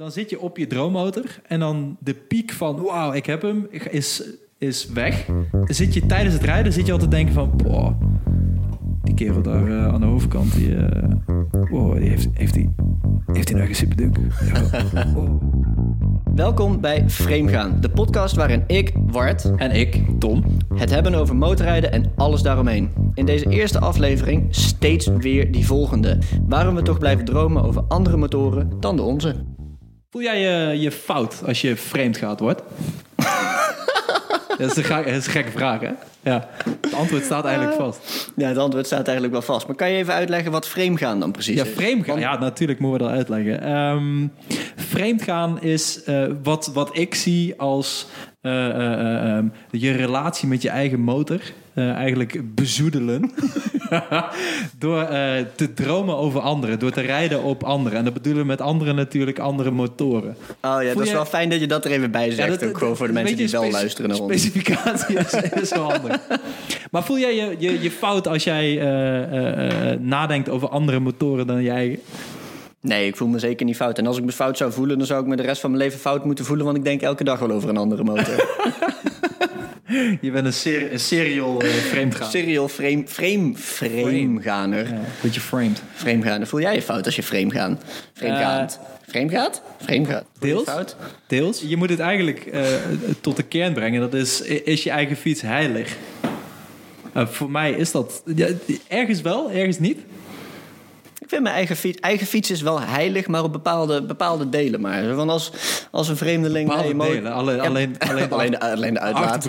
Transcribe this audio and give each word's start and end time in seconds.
dan 0.00 0.10
zit 0.10 0.30
je 0.30 0.40
op 0.40 0.56
je 0.56 0.66
droommotor 0.66 1.40
en 1.46 1.60
dan 1.60 1.96
de 2.00 2.14
piek 2.14 2.50
van 2.52 2.82
wauw, 2.82 3.12
ik 3.12 3.26
heb 3.26 3.42
hem, 3.42 3.66
is, 3.90 4.22
is 4.58 4.86
weg. 4.86 5.26
Dan 5.50 5.64
zit 5.66 5.94
je 5.94 6.06
tijdens 6.06 6.34
het 6.34 6.44
rijden 6.44 6.72
zit 6.72 6.86
je 6.86 6.92
altijd 6.92 7.10
te 7.10 7.16
denken 7.16 7.34
van, 7.34 7.52
boah, 7.56 8.00
die 9.02 9.14
kerel 9.14 9.42
daar 9.42 9.66
eh, 9.66 9.86
aan 9.86 10.00
de 10.00 10.06
overkant, 10.06 10.54
die, 10.54 10.76
wow, 11.70 11.98
die 11.98 12.08
heeft, 12.08 12.28
heeft 12.32 12.54
die, 12.54 12.74
heeft 13.32 13.48
hij 13.48 13.56
nou 13.56 13.66
geen 13.66 13.76
superduk? 13.76 14.16
Wow. 15.14 15.42
Welkom 16.34 16.80
bij 16.80 17.10
Framegaan, 17.10 17.80
de 17.80 17.90
podcast 17.90 18.36
waarin 18.36 18.64
ik, 18.66 18.92
Wart, 19.06 19.52
En 19.56 19.70
ik, 19.70 20.02
Tom, 20.18 20.44
het 20.74 20.90
hebben 20.90 21.14
over 21.14 21.36
motorrijden 21.36 21.92
en 21.92 22.12
alles 22.16 22.42
daaromheen. 22.42 22.90
In 23.14 23.26
deze 23.26 23.48
eerste 23.48 23.78
aflevering 23.78 24.46
steeds 24.50 25.06
weer 25.06 25.52
die 25.52 25.66
volgende. 25.66 26.18
Waarom 26.46 26.74
we 26.74 26.82
toch 26.82 26.98
blijven 26.98 27.24
dromen 27.24 27.62
over 27.62 27.82
andere 27.88 28.16
motoren 28.16 28.70
dan 28.78 28.96
de 28.96 29.02
onze. 29.02 29.34
Voel 30.10 30.22
jij 30.22 30.40
je, 30.40 30.80
je 30.80 30.90
fout 30.92 31.42
als 31.46 31.60
je 31.60 31.76
vreemd 31.76 32.16
gaat 32.16 32.40
wordt? 32.40 32.62
dat, 34.58 34.70
is 34.70 34.76
een, 34.76 34.84
ga- 34.84 35.02
dat 35.02 35.14
is 35.14 35.26
een 35.26 35.32
gekke 35.32 35.50
vraag, 35.50 35.80
hè? 35.80 35.90
Ja, 36.22 36.48
het 36.80 36.94
antwoord 36.94 37.24
staat 37.24 37.44
eigenlijk 37.44 37.76
vast. 37.76 38.32
Ja, 38.36 38.48
het 38.48 38.56
antwoord 38.58 38.86
staat 38.86 39.04
eigenlijk 39.04 39.32
wel 39.32 39.42
vast. 39.42 39.66
Maar 39.66 39.76
kan 39.76 39.90
je 39.90 39.96
even 39.96 40.14
uitleggen 40.14 40.52
wat 40.52 40.68
framegaan 40.68 41.20
dan 41.20 41.32
precies 41.32 41.56
Ja, 41.56 41.64
is? 41.64 41.72
vreemd 41.74 42.04
gaan. 42.04 42.18
Ja, 42.18 42.38
natuurlijk 42.38 42.78
moeten 42.78 42.98
we 43.00 43.06
dat 43.06 43.16
uitleggen. 43.16 43.62
Ehm 43.62 44.26
vreemd 44.76 45.22
gaan 45.22 45.62
is 45.62 46.02
eh, 46.04 46.24
wat, 46.42 46.70
wat 46.74 46.90
ik 46.96 47.14
zie 47.14 47.54
als 47.60 48.06
eh, 48.40 48.66
eh, 48.68 48.92
eh, 48.92 49.36
ehm, 49.36 49.46
je 49.70 49.92
relatie 49.92 50.48
met 50.48 50.62
je 50.62 50.68
eigen 50.68 51.00
motor 51.00 51.40
eh, 51.74 51.90
eigenlijk 51.90 52.54
bezoedelen. 52.54 53.30
door 54.78 55.00
eh, 55.02 55.32
te 55.54 55.74
dromen 55.74 56.16
over 56.16 56.40
anderen, 56.40 56.78
door 56.78 56.90
te 56.90 57.00
rijden 57.00 57.42
op 57.42 57.62
anderen. 57.62 57.98
En 57.98 58.04
dat 58.04 58.12
bedoelen 58.12 58.42
we 58.42 58.48
met 58.48 58.60
anderen 58.60 58.94
natuurlijk 58.94 59.38
andere 59.38 59.70
motoren. 59.70 60.36
Oh 60.40 60.56
ja, 60.60 60.78
Voel 60.78 60.94
dat 60.94 61.06
is 61.06 61.12
wel 61.12 61.24
fijn 61.24 61.48
dat 61.50 61.60
je 61.60 61.66
dat 61.66 61.84
er 61.84 61.90
even 61.90 62.10
bij 62.10 62.30
zegt. 62.30 62.60
dat- 62.60 62.68
ook 62.68 62.78
gewoon 62.78 62.96
voor 62.96 63.06
de 63.06 63.12
mensen 63.12 63.36
die 63.36 63.48
wel 63.50 63.70
luisteren 63.70 64.10
naar 64.10 64.18
ons. 64.18 64.32
Specificatie 64.32 65.18
is, 65.18 65.32
is 65.62 65.70
wel 65.70 65.90
handig. 65.92 66.20
Maar 66.90 67.04
voel 67.04 67.18
jij 67.18 67.34
je, 67.34 67.54
je, 67.58 67.82
je 67.82 67.90
fout 67.90 68.28
als 68.28 68.44
jij 68.44 68.78
eh, 68.80 69.98
nadenkt 69.98 70.48
over 70.48 70.68
andere 70.68 70.98
motoren 71.00 71.46
dan 71.46 71.62
jij 71.62 71.98
Nee, 72.82 73.06
ik 73.06 73.16
voel 73.16 73.28
me 73.28 73.38
zeker 73.38 73.66
niet 73.66 73.76
fout. 73.76 73.98
En 73.98 74.06
als 74.06 74.18
ik 74.18 74.24
me 74.24 74.32
fout 74.32 74.56
zou 74.56 74.72
voelen, 74.72 74.98
dan 74.98 75.06
zou 75.06 75.20
ik 75.22 75.26
me 75.28 75.36
de 75.36 75.42
rest 75.42 75.60
van 75.60 75.70
mijn 75.70 75.82
leven 75.82 75.98
fout 76.00 76.24
moeten 76.24 76.44
voelen. 76.44 76.64
Want 76.64 76.76
ik 76.76 76.84
denk 76.84 77.00
elke 77.02 77.24
dag 77.24 77.38
wel 77.38 77.50
over 77.50 77.68
een 77.68 77.76
andere 77.76 78.04
motor. 78.04 78.24
Je 80.20 80.30
bent 80.30 80.46
een, 80.46 80.52
ser 80.52 80.92
een 80.92 81.00
serial 81.00 81.64
uh. 81.64 81.70
Serial 82.30 82.68
frame, 82.68 83.02
frame, 83.06 83.52
frameganer. 83.56 84.88
Ja, 84.88 85.00
beetje 85.22 85.40
framed. 85.40 85.82
Frameganer. 85.94 86.46
Voel 86.46 86.60
jij 86.60 86.74
je 86.74 86.82
fout 86.82 87.06
als 87.06 87.16
je 87.16 87.22
framegaan? 87.22 87.80
Framegaand. 88.12 88.78
Framegaat? 89.08 89.62
Framegaat. 89.82 90.24
Voel 90.38 90.48
je 90.48 90.54
je 90.54 90.60
Eh, 90.60 90.64
deels. 90.64 90.76
fout? 90.76 90.96
Deels. 91.26 91.62
Je 91.66 91.76
moet 91.76 91.90
het 91.90 91.98
eigenlijk 92.00 92.38
eh, 92.46 92.62
tot 93.20 93.36
de 93.36 93.42
kern 93.42 93.72
brengen. 93.72 94.00
Dat 94.00 94.14
is, 94.14 94.40
is 94.40 94.82
je 94.82 94.90
eigen 94.90 95.16
fiets 95.16 95.40
heilig? 95.40 95.96
Eh, 97.12 97.26
voor 97.26 97.50
mij 97.50 97.72
is 97.72 97.90
dat... 97.90 98.22
Ja, 98.34 98.46
ergens 98.88 99.20
wel, 99.20 99.50
ergens 99.50 99.78
niet. 99.78 99.98
Ik 101.30 101.36
vind 101.36 101.48
mijn 101.48 101.58
eigen 101.58 101.76
fiets, 101.76 102.00
eigen 102.00 102.26
fiets 102.26 102.50
is 102.50 102.62
wel 102.62 102.80
heilig, 102.80 103.26
maar 103.26 103.42
op 103.42 103.52
bepaalde, 103.52 104.02
bepaalde 104.02 104.48
delen 104.48 104.80
maar. 104.80 105.14
Van 105.14 105.30
als, 105.30 105.52
als 105.90 106.08
een 106.08 106.16
vreemdeling... 106.16 106.68
Bepaalde 106.68 106.96
delen. 106.96 107.32
Alleen, 107.32 107.56
Ja, 107.56 107.64
alleen, 107.66 107.98
alleen, 107.98 108.28
alleen, 108.30 108.50
de, 108.50 108.60
alleen 108.60 108.94
de 108.94 109.00
uitlaat. 109.00 109.48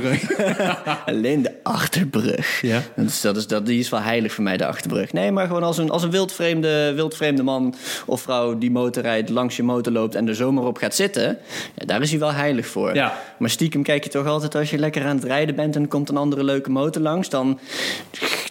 Alleen 1.05 1.41
de 1.41 1.53
achterbrug. 1.63 2.61
Ja. 2.61 2.81
Is, 2.95 3.21
dat 3.21 3.37
is, 3.37 3.47
dat, 3.47 3.65
die 3.65 3.79
is 3.79 3.89
wel 3.89 3.99
heilig 3.99 4.33
voor 4.33 4.43
mij, 4.43 4.57
de 4.57 4.65
achterbrug. 4.65 5.13
Nee, 5.13 5.31
maar 5.31 5.47
gewoon 5.47 5.63
als 5.63 5.77
een, 5.77 5.89
als 5.89 6.03
een 6.03 6.11
wildvreemde, 6.11 6.93
wildvreemde 6.93 7.43
man 7.43 7.75
of 8.05 8.21
vrouw 8.21 8.57
die 8.57 8.71
motorrijdt, 8.71 9.29
langs 9.29 9.55
je 9.55 9.63
motor 9.63 9.93
loopt 9.93 10.15
en 10.15 10.27
er 10.27 10.35
zomaar 10.35 10.65
op 10.65 10.77
gaat 10.77 10.95
zitten. 10.95 11.37
Ja, 11.75 11.85
daar 11.85 12.01
is 12.01 12.09
hij 12.09 12.19
wel 12.19 12.33
heilig 12.33 12.67
voor. 12.67 12.95
Ja. 12.95 13.17
Maar 13.37 13.49
stiekem 13.49 13.83
kijk 13.83 14.03
je 14.03 14.09
toch 14.09 14.25
altijd 14.25 14.55
als 14.55 14.69
je 14.69 14.77
lekker 14.77 15.05
aan 15.05 15.15
het 15.15 15.25
rijden 15.25 15.55
bent 15.55 15.75
en 15.75 15.81
er 15.81 15.87
komt 15.87 16.09
een 16.09 16.17
andere 16.17 16.43
leuke 16.43 16.69
motor 16.69 17.01
langs, 17.01 17.29
dan 17.29 17.59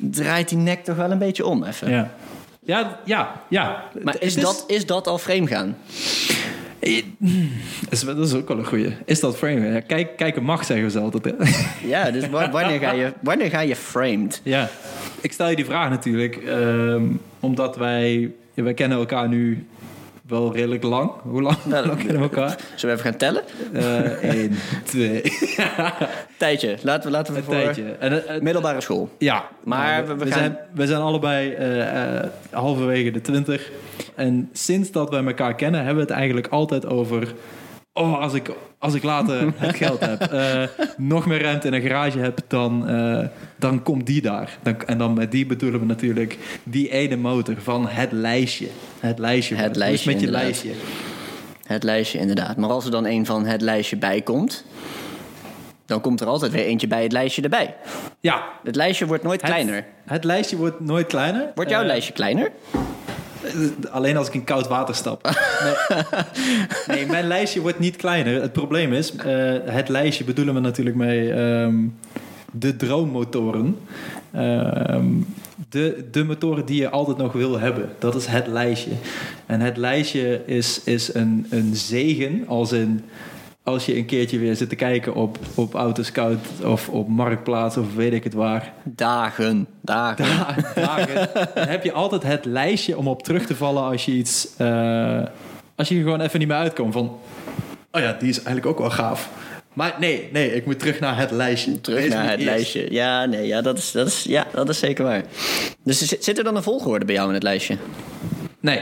draait 0.01 0.49
die 0.49 0.59
nek 0.59 0.85
toch 0.85 0.97
wel 0.97 1.11
een 1.11 1.19
beetje 1.19 1.47
om 1.47 1.65
even. 1.65 1.91
Ja. 1.91 2.11
Ja, 2.65 3.01
ja, 3.05 3.43
ja. 3.49 3.85
Maar 4.03 4.17
is, 4.19 4.35
dat, 4.35 4.65
is 4.67 4.87
dat 4.87 5.07
al 5.07 5.19
frame 5.19 5.47
gaan? 5.47 5.77
is, 7.91 8.01
dat 8.05 8.19
is 8.19 8.35
ook 8.35 8.49
wel 8.49 8.59
een 8.59 8.65
goeie. 8.67 8.97
Is 9.05 9.21
dat 9.21 9.37
frame? 9.37 9.67
Ja, 9.73 9.81
kijk, 9.81 10.17
kijken 10.17 10.43
mag, 10.43 10.65
zeggen 10.65 10.91
ze 10.91 10.99
altijd. 10.99 11.25
hè. 11.25 11.33
Ja, 11.89 12.11
dus 12.11 12.29
wa- 12.29 12.51
wanneer 12.51 12.79
ga 12.81 12.93
je, 12.93 13.13
wanneer 13.23 13.51
ga 13.51 13.61
je 13.61 13.77
framed? 13.77 14.41
Ja, 14.45 14.69
ik 15.21 15.33
stel 15.33 15.49
je 15.49 15.57
die 15.57 15.65
vraag 15.65 15.91
natuurlijk 15.91 16.37
ehm, 16.37 17.03
omdat 17.41 17.77
wij, 17.77 18.33
ja, 18.55 18.63
wij 18.63 18.75
kennen 18.75 18.99
elkaar 18.99 19.29
nu 19.29 19.67
wel 20.31 20.53
redelijk 20.55 20.83
lang. 20.83 21.11
Hoe 21.23 21.43
lang, 21.43 21.57
Nou, 21.65 21.79
hoe 21.79 21.87
lang 21.87 21.99
kennen 22.05 22.17
we 22.17 22.23
elkaar? 22.37 22.59
Zullen 22.75 22.97
we 22.97 23.01
even 23.03 23.11
gaan 23.11 23.17
tellen? 23.19 23.43
Eén, 24.23 24.55
twee, 24.85 25.23
Tijdje. 26.39 26.77
Laten 26.83 27.05
we, 27.11 27.17
laten 27.17 27.33
we 27.33 27.39
een 27.39 27.45
voor 27.45 27.55
tijdje. 27.55 27.83
En, 27.99 28.13
het- 28.13 28.43
middelbare 28.43 28.81
school. 28.81 29.09
ja, 29.19 29.49
Maar 29.65 29.93
nou, 29.97 30.07
we- 30.07 30.15
we, 30.15 30.25
we 30.25 30.31
gaan- 30.31 30.39
zijn, 30.39 30.59
we 30.75 30.87
zijn 30.87 31.01
allebei 31.01 31.53
eh, 31.53 32.17
eh, 32.19 32.25
halverwege 32.51 33.11
de 33.11 33.21
twintig. 33.21 33.71
En 34.15 34.49
sinds 34.53 34.91
dat 34.91 35.11
wij 35.11 35.25
elkaar 35.25 35.55
kennen, 35.55 35.81
hebben 35.85 36.03
we 36.05 36.09
het 36.11 36.19
eigenlijk 36.19 36.47
altijd 36.47 36.87
over... 36.87 37.35
Oh, 37.93 38.21
als 38.21 38.35
ik, 38.35 38.51
als 38.81 38.95
ik 38.95 39.03
later 39.03 39.53
het 39.57 39.77
geld 39.77 40.01
heb, 40.01 40.21
eh, 40.23 40.63
nog 40.97 41.27
meer 41.27 41.43
ruimte 41.43 41.67
in 41.67 41.73
een 41.73 41.83
garage 41.83 42.19
heb, 42.19 42.41
dan, 42.49 42.89
eh, 42.89 43.27
dan 43.57 43.83
komt 43.83 44.07
die 44.07 44.23
daar. 44.23 44.59
Dan, 44.63 44.83
en 44.87 44.99
dan 44.99 45.13
met 45.15 45.31
die 45.31 45.47
bedoelen 45.47 45.81
we 45.81 45.87
natuurlijk 45.87 46.39
die 46.63 46.89
ene 46.91 47.17
motor 47.17 47.55
van 47.59 47.89
het 47.89 48.13
lijstje. 48.13 48.69
Het 49.01 49.19
lijstje. 49.19 49.55
Het 49.55 49.71
is 49.71 49.77
lijstje, 49.77 50.11
met 50.11 50.21
je 50.21 50.27
inderdaad. 50.27 50.51
lijstje. 50.51 50.71
Het 51.67 51.83
lijstje, 51.83 52.19
inderdaad. 52.19 52.57
Maar 52.57 52.71
als 52.71 52.85
er 52.85 52.91
dan 52.91 53.07
een 53.07 53.27
van 53.27 53.47
het 53.47 53.61
lijstje 53.61 53.97
bij 53.97 54.21
komt, 54.23 54.65
dan 55.87 56.01
komt 56.01 56.21
er 56.21 56.27
altijd 56.27 56.53
weer 56.53 56.65
eentje 56.65 56.87
bij 56.87 57.03
het 57.03 57.13
lijstje 57.13 57.43
erbij. 57.43 57.75
Ja. 58.21 58.43
Het 58.65 58.77
lijstje 58.77 59.07
wordt 59.07 59.23
nooit 59.23 59.41
Het- 59.41 59.51
kleiner. 59.51 59.85
Het 60.05 60.25
lijstje 60.25 60.57
wordt 60.57 60.81
nooit 60.81 61.07
kleiner. 61.07 61.51
Wordt 61.55 61.71
jouw 61.71 61.81
Eh, 61.81 61.87
lijstje 61.87 62.13
kleiner? 62.13 62.51
Alleen 63.91 64.17
als 64.17 64.27
ik 64.27 64.35
in 64.35 64.45
koud 64.45 64.69
water 64.69 64.95
stap. 64.95 65.31
Nee, 66.87 66.97
nee 66.97 67.07
mijn 67.07 67.27
lijstje 67.27 67.61
wordt 67.61 67.79
niet 67.79 67.97
kleiner. 67.97 68.43
Het 68.43 68.53
probleem 68.53 68.93
is, 68.93 69.17
eh, 69.17 69.55
het 69.65 69.89
lijstje 69.89 70.25
bedoelen 70.25 70.55
we 70.55 70.61
natuurlijk 70.61 70.97
mee 70.97 71.33
ehm, 71.33 71.77
de 72.53 72.77
droommotoren. 72.77 73.77
Ehm, 74.33 75.07
de, 75.69 76.09
de 76.11 76.25
motoren 76.25 76.65
die 76.65 76.81
je 76.81 76.91
altijd 76.91 77.17
nog 77.17 77.33
wil 77.33 77.59
hebben. 77.59 77.89
Dat 77.99 78.15
is 78.15 78.27
het 78.27 78.47
lijstje. 78.47 78.91
En 79.47 79.61
het 79.61 79.77
lijstje 79.77 80.43
is, 80.47 80.81
is 80.85 81.15
een, 81.15 81.47
een 81.51 81.77
zegen 81.77 82.45
als 82.47 82.73
in... 82.73 83.05
Als 83.63 83.87
je 83.87 83.97
een 83.97 84.07
keertje 84.07 84.39
weer 84.39 84.57
zit 84.57 84.69
te 84.69 84.75
kijken 84.77 85.15
op, 85.15 85.39
op 85.55 85.75
Autoscout 85.75 86.39
of 86.65 86.89
op 86.89 87.09
Marktplaats 87.09 87.77
of 87.77 87.95
weet 87.95 88.13
ik 88.13 88.25
het 88.25 88.35
waar. 88.35 88.73
Dagen, 88.85 89.67
dagen. 89.81 90.25
dagen, 90.75 91.29
dan 91.55 91.69
heb 91.69 91.85
je 91.85 91.93
altijd 91.93 92.23
het 92.23 92.45
lijstje 92.45 92.99
om 92.99 93.09
op 93.09 93.23
terug 93.23 93.47
te 93.47 93.55
vallen 93.57 93.83
als 93.83 94.05
je 94.05 94.13
iets. 94.13 94.49
eh, 94.57 95.23
als 95.77 95.89
je 95.89 95.95
er 95.97 96.03
gewoon 96.03 96.21
even 96.21 96.39
niet 96.39 96.49
meer 96.49 96.57
uitkomt 96.57 96.93
van. 96.93 97.19
Oh 97.93 98.01
ja, 98.01 98.13
die 98.19 98.29
is 98.29 98.37
eigenlijk 98.37 98.67
ook 98.67 98.79
wel 98.79 98.91
gaaf. 98.91 99.29
Maar 99.73 99.97
nee, 99.99 100.29
nee, 100.33 100.55
ik 100.55 100.67
moet 100.67 100.79
terug 100.79 101.01
naar 101.01 101.19
het 101.19 101.31
lijstje. 101.31 101.81
Terug 101.81 102.01
Deze 102.01 102.15
naar 102.17 102.25
het 102.31 102.33
eerst. 102.41 102.45
lijstje. 102.45 102.93
Ja, 102.93 103.25
nee, 103.25 103.47
ja, 103.47 103.61
dat 103.61 103.79
is, 103.79 103.93
dat 103.93 104.07
is, 104.07 104.23
ja, 104.23 104.47
dat 104.55 104.69
is 104.69 104.79
zeker 104.79 105.05
waar. 105.05 105.23
Dus 105.85 105.99
zit 106.09 106.39
er 106.39 106.45
dan 106.45 106.57
een 106.57 106.63
volgorde 106.63 107.05
bij 107.05 107.15
jou 107.15 107.29
in 107.29 107.35
het 107.35 107.43
lijstje? 107.43 107.77
Nee. 108.61 108.81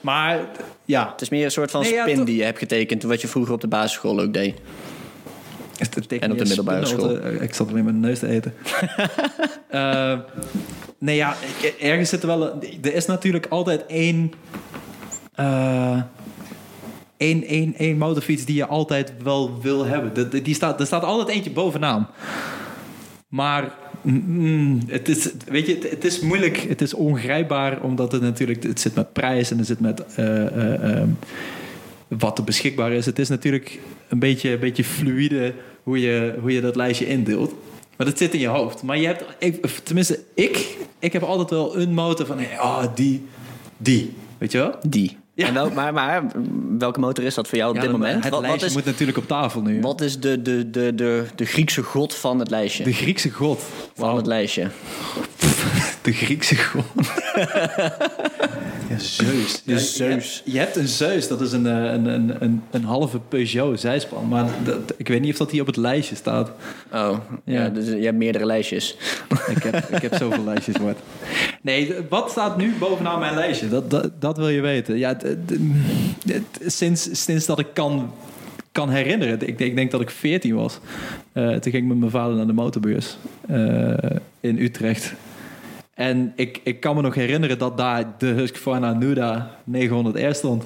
Maar 0.00 0.38
ja. 0.88 1.08
Het 1.12 1.20
is 1.20 1.28
meer 1.28 1.44
een 1.44 1.50
soort 1.50 1.70
van 1.70 1.80
Nee, 1.82 1.92
ja, 1.92 2.02
spin 2.08 2.24
die 2.24 2.36
je 2.36 2.42
hebt 2.44 2.58
getekend, 2.58 3.02
wat 3.02 3.20
je 3.20 3.28
vroeger 3.28 3.54
op 3.54 3.60
de 3.60 3.68
basisschool 3.68 4.20
ook 4.20 4.32
deed. 4.32 4.54
En 6.20 6.30
op 6.32 6.38
de 6.38 6.44
middelbare 6.44 6.96
want, 6.96 7.18
eh, 7.18 7.42
Ik 7.42 7.54
zat 7.54 7.68
alleen 7.68 7.84
met 7.84 7.92
mijn 7.92 8.00
neus 8.06 8.18
te 8.18 8.26
eten. 8.28 8.54
Eh, 9.68 10.18
nee, 10.98 11.16
ja, 11.16 11.34
ergens 11.80 12.08
zit 12.08 12.20
er 12.22 12.26
wel... 12.26 12.52
een- 12.52 12.62
Er 12.82 12.94
is 12.94 13.06
natuurlijk 13.06 13.46
altijd 13.48 13.86
één... 13.86 14.32
eh, 15.34 16.00
één, 17.16 17.44
één, 17.44 17.74
één 17.76 17.98
motorfiets 17.98 18.44
die 18.44 18.56
je 18.56 18.66
altijd 18.66 19.12
wel 19.22 19.60
wil 19.62 19.84
hebben. 19.84 20.14
De- 20.14 20.28
de- 20.28 20.42
die 20.42 20.54
staat, 20.54 20.80
er 20.80 20.86
staat 20.86 21.02
altijd 21.04 21.28
eentje 21.28 21.50
bovenaan. 21.50 22.08
Maar 23.28 23.72
het, 24.86 25.08
is, 25.08 25.30
weet 25.46 25.66
je, 25.66 25.78
het, 25.90 26.04
is 26.04 26.20
moeilijk, 26.20 26.56
het 26.56 26.80
is 26.80 26.94
ongrijpbaar, 26.94 27.82
omdat 27.82 28.12
het 28.12 28.22
natuurlijk, 28.22 28.62
het 28.62 28.80
zit 28.80 28.94
met 28.94 29.12
prijs 29.12 29.50
en 29.50 29.58
het 29.58 29.66
zit 29.66 29.80
met 29.80 30.04
eh, 30.14 30.46
eh, 30.46 30.96
ehm, 30.96 31.08
wat 32.08 32.38
er 32.38 32.44
beschikbaar 32.44 32.92
is. 32.92 33.06
Het 33.06 33.18
is 33.18 33.28
natuurlijk 33.28 33.80
een 34.08 34.18
beetje, 34.18 34.50
een 34.50 34.60
beetje 34.60 34.84
fluïde 34.84 35.54
hoe 35.82 36.00
je, 36.00 36.34
hoe 36.40 36.52
je 36.52 36.60
dat 36.60 36.76
lijstje 36.76 37.06
indeelt. 37.06 37.54
Maar 37.96 38.06
dat 38.06 38.18
zit 38.18 38.34
in 38.34 38.40
je 38.40 38.46
hoofd. 38.46 38.82
Maar 38.82 38.98
je 38.98 39.06
hebt, 39.06 39.84
tenminste, 39.84 40.20
ik, 40.34 40.76
ik 40.98 41.12
heb 41.12 41.22
altijd 41.22 41.50
wel 41.50 41.78
een 41.78 41.94
motor 41.94 42.26
van, 42.26 42.38
hey, 42.38 42.58
ah, 42.58 42.94
die, 42.94 43.24
die. 43.76 44.12
Weet 44.38 44.52
je 44.52 44.58
wel? 44.58 44.74
Die. 44.88 45.16
Ja. 45.38 45.46
En 45.46 45.54
wel, 45.54 45.70
maar, 45.70 45.92
maar 45.92 46.24
welke 46.78 47.00
motor 47.00 47.24
is 47.24 47.34
dat 47.34 47.48
voor 47.48 47.58
jou 47.58 47.70
op 47.70 47.76
Ja, 47.76 47.82
dit 47.82 47.90
moment? 47.92 48.14
Het 48.14 48.22
Wat, 48.22 48.32
wat 48.32 48.40
lijstje 48.40 48.66
is, 48.66 48.72
moet 48.74 48.84
natuurlijk 48.84 49.18
op 49.18 49.26
tafel 49.26 49.60
nu. 49.62 49.80
wat 49.80 50.00
is 50.00 50.20
de, 50.20 50.42
de, 50.42 50.70
de, 50.70 50.94
de, 50.94 51.26
de 51.34 51.44
Griekse 51.44 51.82
god 51.82 52.14
van 52.14 52.38
het 52.38 52.50
lijstje? 52.50 52.84
De 52.84 52.92
Griekse 52.92 53.30
god. 53.30 53.62
van 53.94 54.16
het 54.16 54.26
lijstje. 54.26 54.68
De 56.02 56.12
Griekse 56.12 56.56
god. 56.56 56.84
Zeus. 58.98 59.62
De 59.64 59.72
Ja, 59.72 59.78
Zeus. 59.78 60.42
Je, 60.44 60.52
je 60.52 60.58
hebt 60.58 60.76
een 60.76 60.88
Zeus, 60.88 61.28
dat 61.28 61.40
is 61.40 61.52
een, 61.52 61.66
eh, 61.66 61.72
een, 61.92 62.06
een, 62.06 62.34
een, 62.42 62.62
een 62.70 62.84
halve 62.84 63.18
Peugeot 63.28 63.80
zijspan. 63.80 64.28
Maar 64.28 64.48
dat, 64.64 64.94
ik 64.96 65.08
weet 65.08 65.20
niet 65.20 65.32
of 65.32 65.38
dat 65.38 65.50
die 65.50 65.60
op 65.60 65.66
het 65.66 65.76
lijstje 65.76 66.14
staat. 66.16 66.48
Oh, 66.92 67.18
ja. 67.44 67.62
Ja. 67.62 67.68
dus 67.68 67.86
je 67.86 68.04
hebt 68.04 68.16
meerdere 68.16 68.46
lijstjes. 68.46 68.96
Ik 69.56 69.62
heb, 69.62 69.74
ik 69.76 70.02
heb 70.02 70.14
zoveel 70.14 70.44
lijstjes, 70.44 70.78
Bart. 70.78 70.98
Nee, 71.62 71.94
wat 72.08 72.30
staat 72.30 72.56
nu 72.56 72.72
bovenaan 72.78 73.18
mijn 73.18 73.34
lijstje? 73.34 73.68
Dat, 73.68 73.90
dat, 73.90 74.10
dat 74.20 74.36
wil 74.36 74.48
je 74.48 74.60
weten. 74.60 74.98
Ja, 74.98 75.16
sinds, 76.66 77.08
sinds 77.24 77.46
dat 77.46 77.58
ik 77.58 77.66
kan, 77.72 78.12
kan 78.72 78.90
herinneren. 78.90 79.32
Ik, 79.34 79.58
denk- 79.58 79.70
ik 79.70 79.76
denk 79.76 79.90
dat 79.90 80.00
ik 80.00 80.10
14 80.10 80.54
was. 80.54 80.78
Eh, 81.32 81.48
toen 81.48 81.72
ging 81.72 81.74
ik 81.74 81.84
met 81.84 81.98
mijn 81.98 82.10
vader 82.10 82.36
naar 82.36 82.46
de 82.46 82.52
motorbeurs 82.52 83.16
eh, 83.48 83.94
in 84.40 84.58
Utrecht. 84.58 85.12
En 85.98 86.32
ik, 86.36 86.60
ik 86.64 86.80
kan 86.80 86.96
me 86.96 87.02
nog 87.02 87.14
herinneren 87.14 87.58
dat 87.58 87.76
daar 87.76 88.14
de 88.18 88.26
Husqvarna 88.26 88.92
Nuda 88.92 89.50
900R 89.72 90.30
stond. 90.30 90.64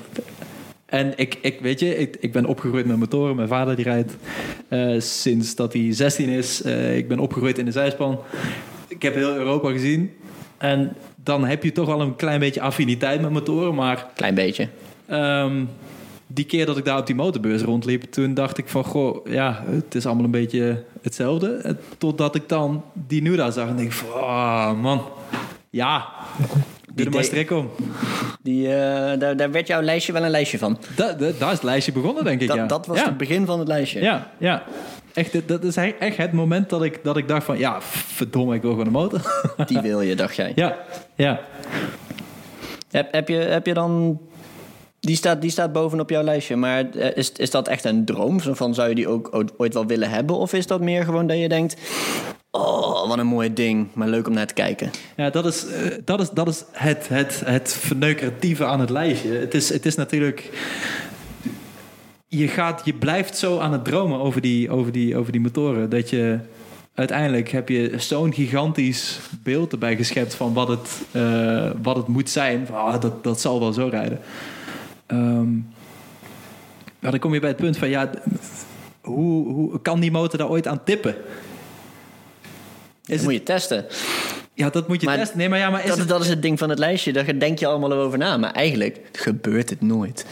En 0.86 1.12
ik, 1.16 1.38
ik 1.42 1.60
weet 1.60 1.80
je, 1.80 1.96
ik, 1.96 2.16
ik 2.20 2.32
ben 2.32 2.44
opgegroeid 2.44 2.86
met 2.86 2.96
motoren. 2.96 3.36
Mijn 3.36 3.48
vader 3.48 3.76
die 3.76 3.84
rijdt 3.84 4.16
eh, 4.68 5.00
sinds 5.00 5.54
dat 5.54 5.72
hij 5.72 5.92
16 5.92 6.28
is. 6.28 6.62
Eh, 6.62 6.96
ik 6.96 7.08
ben 7.08 7.18
opgegroeid 7.18 7.58
in 7.58 7.64
de 7.64 7.70
zijspan. 7.70 8.20
Ik 8.88 9.02
heb 9.02 9.14
heel 9.14 9.34
Europa 9.34 9.70
gezien. 9.70 10.10
En 10.58 10.96
dan 11.22 11.44
heb 11.44 11.62
je 11.62 11.72
toch 11.72 11.88
al 11.88 12.00
een 12.00 12.16
klein 12.16 12.40
beetje 12.40 12.60
affiniteit 12.60 13.20
met 13.20 13.30
motoren. 13.30 13.74
Maar 13.74 14.06
Klein 14.14 14.34
beetje. 14.34 14.68
Ehm, 15.06 15.64
die 16.26 16.44
keer 16.44 16.66
dat 16.66 16.76
ik 16.76 16.84
daar 16.84 16.98
op 16.98 17.06
die 17.06 17.14
motorbeurs 17.14 17.62
rondliep, 17.62 18.02
toen 18.02 18.34
dacht 18.34 18.58
ik 18.58 18.68
van, 18.68 18.84
goh, 18.84 19.26
ja, 19.26 19.64
het 19.66 19.94
is 19.94 20.06
allemaal 20.06 20.24
een 20.24 20.30
beetje 20.30 20.84
hetzelfde. 21.02 21.54
Eh, 21.54 21.72
Totdat 21.98 22.34
ik 22.34 22.48
dan 22.48 22.84
die 22.92 23.22
Nuda 23.22 23.50
zag 23.50 23.68
en 23.68 23.76
denk 23.76 23.92
van, 23.92 24.08
oh, 24.08 24.80
man, 24.80 25.02
ja, 25.72 26.04
maar 26.96 27.10
de- 27.10 27.22
strik 27.22 27.50
om. 27.50 27.70
Die, 28.42 28.68
eh, 28.74 29.18
daar, 29.18 29.36
daar 29.36 29.50
werd 29.50 29.66
jouw 29.66 29.80
lijstje 29.82 30.12
wel 30.12 30.24
een 30.24 30.30
lijstje 30.30 30.58
van. 30.58 30.78
Da, 30.96 31.12
da- 31.12 31.30
daar 31.38 31.48
is 31.48 31.54
het 31.54 31.62
lijstje 31.62 31.92
begonnen, 31.92 32.24
denk 32.24 32.40
ik, 32.40 32.48
Dat, 32.48 32.56
ja. 32.56 32.66
dat 32.66 32.86
was 32.86 32.98
ja. 32.98 33.04
het 33.04 33.16
begin 33.16 33.46
van 33.46 33.58
het 33.58 33.68
lijstje. 33.68 34.00
Ja, 34.00 34.30
ja. 34.38 34.62
Echt, 35.14 35.48
dat 35.48 35.64
is 35.64 35.76
echt 35.76 36.16
het 36.16 36.32
moment 36.32 36.70
dat 36.70 36.82
ik, 36.82 37.00
dat 37.02 37.16
ik 37.16 37.28
dacht 37.28 37.44
van, 37.44 37.58
ja, 37.58 37.80
verdomme, 37.82 38.54
ik 38.54 38.62
wil 38.62 38.70
gewoon 38.70 38.86
een 38.86 38.92
motor. 38.92 39.42
Die 39.66 39.80
wil 39.80 40.00
je, 40.00 40.14
dacht 40.16 40.36
jij. 40.36 40.52
ja, 40.54 40.76
ja. 41.14 41.40
Heb, 42.90 43.12
heb, 43.12 43.28
je, 43.28 43.34
heb 43.36 43.66
je 43.66 43.74
dan... 43.74 44.20
Die 45.00 45.16
staat, 45.16 45.40
die 45.40 45.50
staat 45.50 45.72
bovenop 45.72 46.10
jouw 46.10 46.22
lijstje, 46.22 46.56
maar 46.56 46.90
eh, 46.90 47.16
is, 47.16 47.32
is 47.32 47.50
dat 47.50 47.68
echt 47.68 47.84
een 47.84 48.04
droom? 48.04 48.40
Zo 48.40 48.54
van, 48.54 48.74
zou 48.74 48.88
je 48.88 48.94
die 48.94 49.08
ook 49.08 49.28
ooit- 49.34 49.52
ooit 49.56 49.74
wel 49.74 49.86
willen 49.86 50.10
hebben? 50.10 50.36
Of 50.36 50.52
is 50.52 50.66
dat 50.66 50.80
meer 50.80 51.04
gewoon 51.04 51.26
dat 51.26 51.38
je 51.38 51.48
denkt... 51.48 51.76
Oh, 52.54 53.08
wat 53.08 53.18
een 53.18 53.26
mooi 53.26 53.52
ding, 53.52 53.88
maar 53.92 54.08
leuk 54.08 54.26
om 54.26 54.34
naar 54.34 54.46
te 54.46 54.54
kijken. 54.54 54.90
Ja, 55.16 55.30
dat 55.30 55.46
is, 55.46 55.66
eh, 55.66 55.96
dat 56.04 56.20
is, 56.20 56.30
dat 56.30 56.48
is 56.48 56.64
het, 56.72 57.08
het, 57.08 57.42
het 57.44 57.72
verneukeratieve 57.72 58.64
aan 58.64 58.80
het 58.80 58.90
lijstje. 58.90 59.32
Het 59.32 59.54
is, 59.54 59.68
het 59.68 59.86
is 59.86 59.94
natuurlijk... 59.94 60.50
Je, 62.28 62.48
gaat, 62.48 62.80
je 62.84 62.94
blijft 62.94 63.36
zo 63.36 63.58
aan 63.58 63.72
het 63.72 63.84
dromen 63.84 64.20
over 64.20 64.40
die, 64.40 64.70
over, 64.70 64.92
die, 64.92 65.16
over 65.16 65.32
die 65.32 65.40
motoren... 65.40 65.90
dat 65.90 66.10
je 66.10 66.38
uiteindelijk 66.94 67.48
heb 67.50 67.68
je 67.68 67.94
zo'n 67.96 68.34
gigantisch 68.34 69.18
beeld 69.42 69.72
erbij 69.72 69.96
geschept... 69.96 70.34
van 70.34 70.52
wat 70.52 70.68
het, 70.68 71.00
eh, 71.10 71.70
wat 71.82 71.96
het 71.96 72.06
moet 72.06 72.30
zijn. 72.30 72.68
Ah, 72.72 73.00
dat, 73.00 73.24
dat 73.24 73.40
zal 73.40 73.60
wel 73.60 73.72
zo 73.72 73.88
rijden. 73.88 74.20
Ehm, 75.06 75.52
maar 76.98 77.10
dan 77.10 77.18
kom 77.18 77.34
je 77.34 77.40
bij 77.40 77.48
het 77.48 77.58
punt 77.58 77.76
van... 77.76 77.88
ja, 77.88 78.10
hoe, 79.00 79.52
hoe 79.52 79.80
kan 79.82 80.00
die 80.00 80.10
motor 80.10 80.38
daar 80.38 80.50
ooit 80.50 80.66
aan 80.66 80.84
tippen? 80.84 81.14
Dat 83.02 83.16
Is 83.16 83.22
moet 83.22 83.32
het, 83.32 83.40
je 83.40 83.42
testen. 83.52 83.84
ja, 84.54 84.70
dat 84.70 84.88
moet 84.88 85.00
je 85.00 85.06
Maar 85.06 85.18
testen. 85.18 85.38
Nee, 85.38 85.48
maar 85.48 85.58
ja, 85.58 85.70
maar 85.70 85.82
is 85.82 85.88
Dat, 85.88 85.98
het, 85.98 86.08
dat 86.08 86.20
is 86.22 86.28
het 86.28 86.42
ding 86.42 86.58
van 86.58 86.68
het 86.70 86.78
lijstje, 86.78 87.12
daar 87.12 87.38
denk 87.38 87.58
je 87.58 87.66
allemaal 87.66 87.92
over 87.92 88.18
na. 88.18 88.36
Maar 88.36 88.52
eigenlijk 88.52 89.00
gebeurt 89.12 89.70
het 89.70 89.80
nooit. 89.80 90.26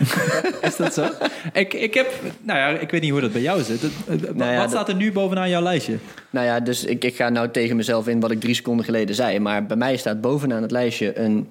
Is 0.62 0.76
dat 0.76 0.94
zo? 0.94 1.08
ik, 1.52 1.74
ik 1.74 1.94
heb, 1.94 2.12
nou 2.42 2.58
ja, 2.58 2.68
ik 2.80 2.90
weet 2.90 3.00
niet 3.00 3.10
hoe 3.10 3.20
dat 3.20 3.32
bij 3.32 3.40
jou 3.42 3.62
zit. 3.62 3.82
Nou 4.06 4.18
wat 4.34 4.36
ja, 4.36 4.60
dat- 4.60 4.70
staat 4.70 4.88
er 4.88 4.94
nu 4.94 5.12
bovenaan 5.12 5.48
jouw 5.48 5.62
lijstje? 5.62 5.96
Nou 6.30 6.46
ja, 6.46 6.60
dus 6.60 6.84
ik, 6.84 7.04
ik 7.04 7.16
ga 7.16 7.28
nou 7.28 7.50
tegen 7.50 7.76
mezelf 7.76 8.08
in 8.08 8.20
wat 8.20 8.30
ik 8.30 8.40
drie 8.40 8.54
seconden 8.54 8.84
geleden 8.84 9.14
zei. 9.14 9.38
Maar 9.38 9.66
bij 9.66 9.76
mij 9.76 9.96
staat 9.96 10.20
bovenaan 10.20 10.62
het 10.62 10.70
lijstje 10.70 11.18
een 11.18 11.48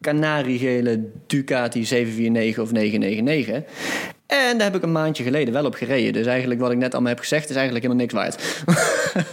kanariegele 0.00 1.00
Ducati 1.26 1.84
749 1.84 2.62
of 2.62 2.72
999. 2.72 3.62
En 4.26 4.58
daar 4.58 4.66
heb 4.66 4.76
ik 4.76 4.82
een 4.82 4.92
maandje 4.92 5.22
geleden 5.22 5.54
wel 5.54 5.64
op 5.64 5.74
gereden. 5.74 6.12
Dus 6.12 6.26
eigenlijk 6.26 6.60
wat 6.60 6.70
ik 6.70 6.76
net 6.76 6.92
allemaal 6.92 7.10
heb 7.10 7.20
gezegd 7.20 7.50
is 7.50 7.56
eigenlijk 7.56 7.84
helemaal 7.84 8.04
niks 8.04 8.14
waard. 8.14 8.42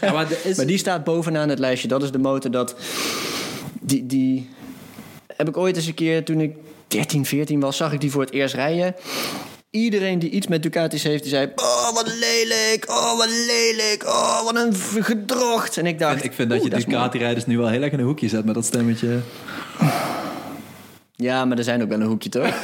Ja, 0.02 0.12
maar 0.12 0.28
is, 0.44 0.56
Maar 0.58 0.66
die 0.66 0.78
staat 0.78 1.04
bovenaan 1.04 1.50
het 1.50 1.60
lijstje. 1.60 1.88
Dat 1.88 2.04
is 2.04 2.12
de 2.12 2.20
motor 2.20 2.52
dat... 2.52 2.76
Die, 3.82 4.06
die 4.06 4.50
heb 5.38 5.48
ik 5.48 5.58
ooit 5.58 5.76
eens 5.76 5.88
een 5.88 5.94
keer, 5.94 6.24
toen 6.24 6.42
ik 6.42 6.56
13, 6.88 7.26
14 7.26 7.60
was, 7.60 7.78
zag 7.78 7.94
ik 7.94 8.02
die 8.02 8.12
voor 8.12 8.22
het 8.22 8.32
eerst 8.32 8.56
rijden. 8.56 8.96
Iedereen 9.70 10.20
die 10.20 10.30
iets 10.30 10.48
met 10.48 10.64
Ducatis 10.64 11.04
heeft, 11.04 11.22
die 11.24 11.32
zei... 11.32 11.52
Oh, 11.56 11.94
wat 11.94 12.08
lelijk. 12.08 12.86
Oh, 12.90 13.18
wat 13.18 13.30
lelijk. 13.30 14.04
Oh, 14.06 14.44
wat 14.44 14.56
een 14.56 14.74
gedrocht. 15.04 15.78
En 15.78 15.86
ik 15.86 16.00
dacht... 16.00 16.24
ik 16.24 16.34
vind 16.34 16.50
dat 16.50 16.64
je. 16.64 16.70
Ducati-rijders 16.70 17.46
nu 17.46 17.58
wel 17.58 17.68
heel 17.68 17.82
erg 17.82 17.92
in 17.92 18.00
een 18.00 18.06
hoekje 18.06 18.28
zet 18.28 18.46
met 18.46 18.56
dat 18.56 18.66
stemmetje. 18.66 19.20
Ja, 21.16 21.46
maar 21.46 21.58
er 21.58 21.64
zijn 21.64 21.82
ook 21.82 21.90
wel 21.90 22.00
een 22.00 22.08
hoekje, 22.08 22.30
toch? 22.30 22.48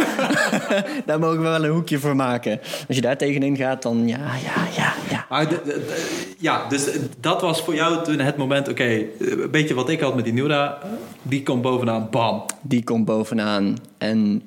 daar 1.05 1.19
mogen 1.19 1.37
we 1.37 1.43
wel 1.49 1.63
een 1.65 1.71
hoekje 1.71 1.99
voor 1.99 2.15
maken. 2.15 2.59
Als 2.87 2.95
je 2.95 3.01
daar 3.01 3.17
tegenin 3.17 3.55
gaat, 3.57 3.81
dan 3.81 4.07
ja, 4.07 4.17
ja, 4.17 4.67
ja, 4.77 4.93
ja. 5.09 5.25
Maar 5.29 5.49
de- 5.49 5.61
de- 5.65 5.71
de- 5.87 6.33
ja, 6.39 6.67
dus 6.67 6.87
dat 7.19 7.41
was 7.41 7.61
voor 7.61 7.75
jou 7.75 8.03
toen 8.03 8.19
het 8.19 8.37
moment, 8.37 8.67
oké, 8.69 8.83
een 9.19 9.51
beetje 9.51 9.73
wat 9.73 9.89
ik 9.89 9.99
had 9.99 10.15
met 10.15 10.23
die 10.23 10.33
Nuda, 10.33 10.77
die 11.21 11.43
komt 11.43 11.61
bovenaan, 11.61 12.07
bam. 12.11 12.45
Die 12.61 12.83
komt 12.83 13.05
bovenaan. 13.05 13.77
En 13.97 14.41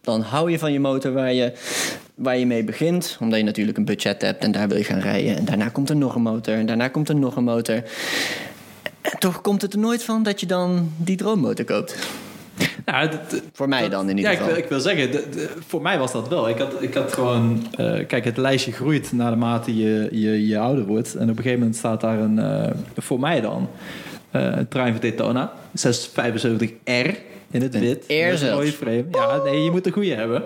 dan 0.00 0.20
hou 0.20 0.50
je 0.50 0.58
van 0.58 0.72
je 0.72 0.80
motor 0.80 1.12
waar 1.12 1.32
je, 1.32 1.52
waar 2.14 2.38
je 2.38 2.46
mee 2.46 2.64
begint. 2.64 3.16
Omdat 3.20 3.38
je 3.38 3.44
natuurlijk 3.44 3.78
een 3.78 3.84
budget 3.84 4.22
hebt 4.22 4.44
en 4.44 4.52
daar 4.52 4.68
wil 4.68 4.76
je 4.76 4.84
gaan 4.84 5.00
rijden. 5.00 5.36
En 5.36 5.44
daarna 5.44 5.68
komt 5.68 5.90
er 5.90 5.96
nog 5.96 6.14
een 6.14 6.22
motor. 6.22 6.54
En 6.54 6.66
daarna 6.66 6.88
komt 6.88 7.08
er 7.08 7.16
nog 7.16 7.36
een 7.36 7.44
motor. 7.44 7.82
En 9.00 9.18
toch 9.18 9.40
komt 9.40 9.62
het 9.62 9.72
er 9.72 9.78
nooit 9.78 10.02
van 10.04 10.22
dat 10.22 10.40
je 10.40 10.46
dan 10.46 10.92
die 10.96 11.16
droommotor 11.16 11.64
koopt. 11.64 11.96
Nou, 12.92 13.08
dat- 13.10 13.42
Voor 13.52 13.68
mij 13.68 13.88
dan 13.88 14.08
in 14.08 14.16
ieder 14.16 14.24
ja, 14.24 14.30
ik, 14.30 14.36
geval. 14.36 14.54
wil- 14.54 14.62
ik 14.62 14.68
wil 14.68 14.80
zeggen, 14.80 15.10
voor 15.66 15.82
mij 15.82 15.98
was 15.98 16.12
dat 16.12 16.28
wel. 16.28 16.48
Ik 16.48 16.58
had, 16.58 16.82
ik 16.82 16.94
had 16.94 17.12
gewoon, 17.12 17.66
eh, 17.76 18.06
kijk, 18.06 18.24
het 18.24 18.36
lijstje 18.36 18.72
groeit 18.72 19.12
naarmate 19.12 19.76
je, 19.76 20.08
je, 20.12 20.46
je 20.46 20.58
ouder 20.58 20.86
wordt. 20.86 21.14
En 21.14 21.22
op 21.22 21.28
een 21.28 21.36
gegeven 21.36 21.58
moment 21.58 21.76
staat 21.76 22.00
daar 22.00 22.18
een, 22.18 22.38
eh, 22.38 22.70
voor 22.96 23.20
mij 23.20 23.40
dan, 23.40 23.68
eh 24.30 24.42
een 24.56 24.68
Triumph 24.68 24.98
Daytona 25.00 25.52
675R 25.74 27.14
in 27.50 27.62
het 27.62 27.74
Een 27.74 27.80
wit. 27.80 28.04
R 28.08 28.36
zelfs. 28.36 28.42
mooie 28.54 28.72
frame. 28.72 29.04
Ja, 29.12 29.40
nee, 29.44 29.64
je 29.64 29.70
moet 29.70 29.86
een 29.86 29.92
goede 29.92 30.14
hebben. 30.14 30.42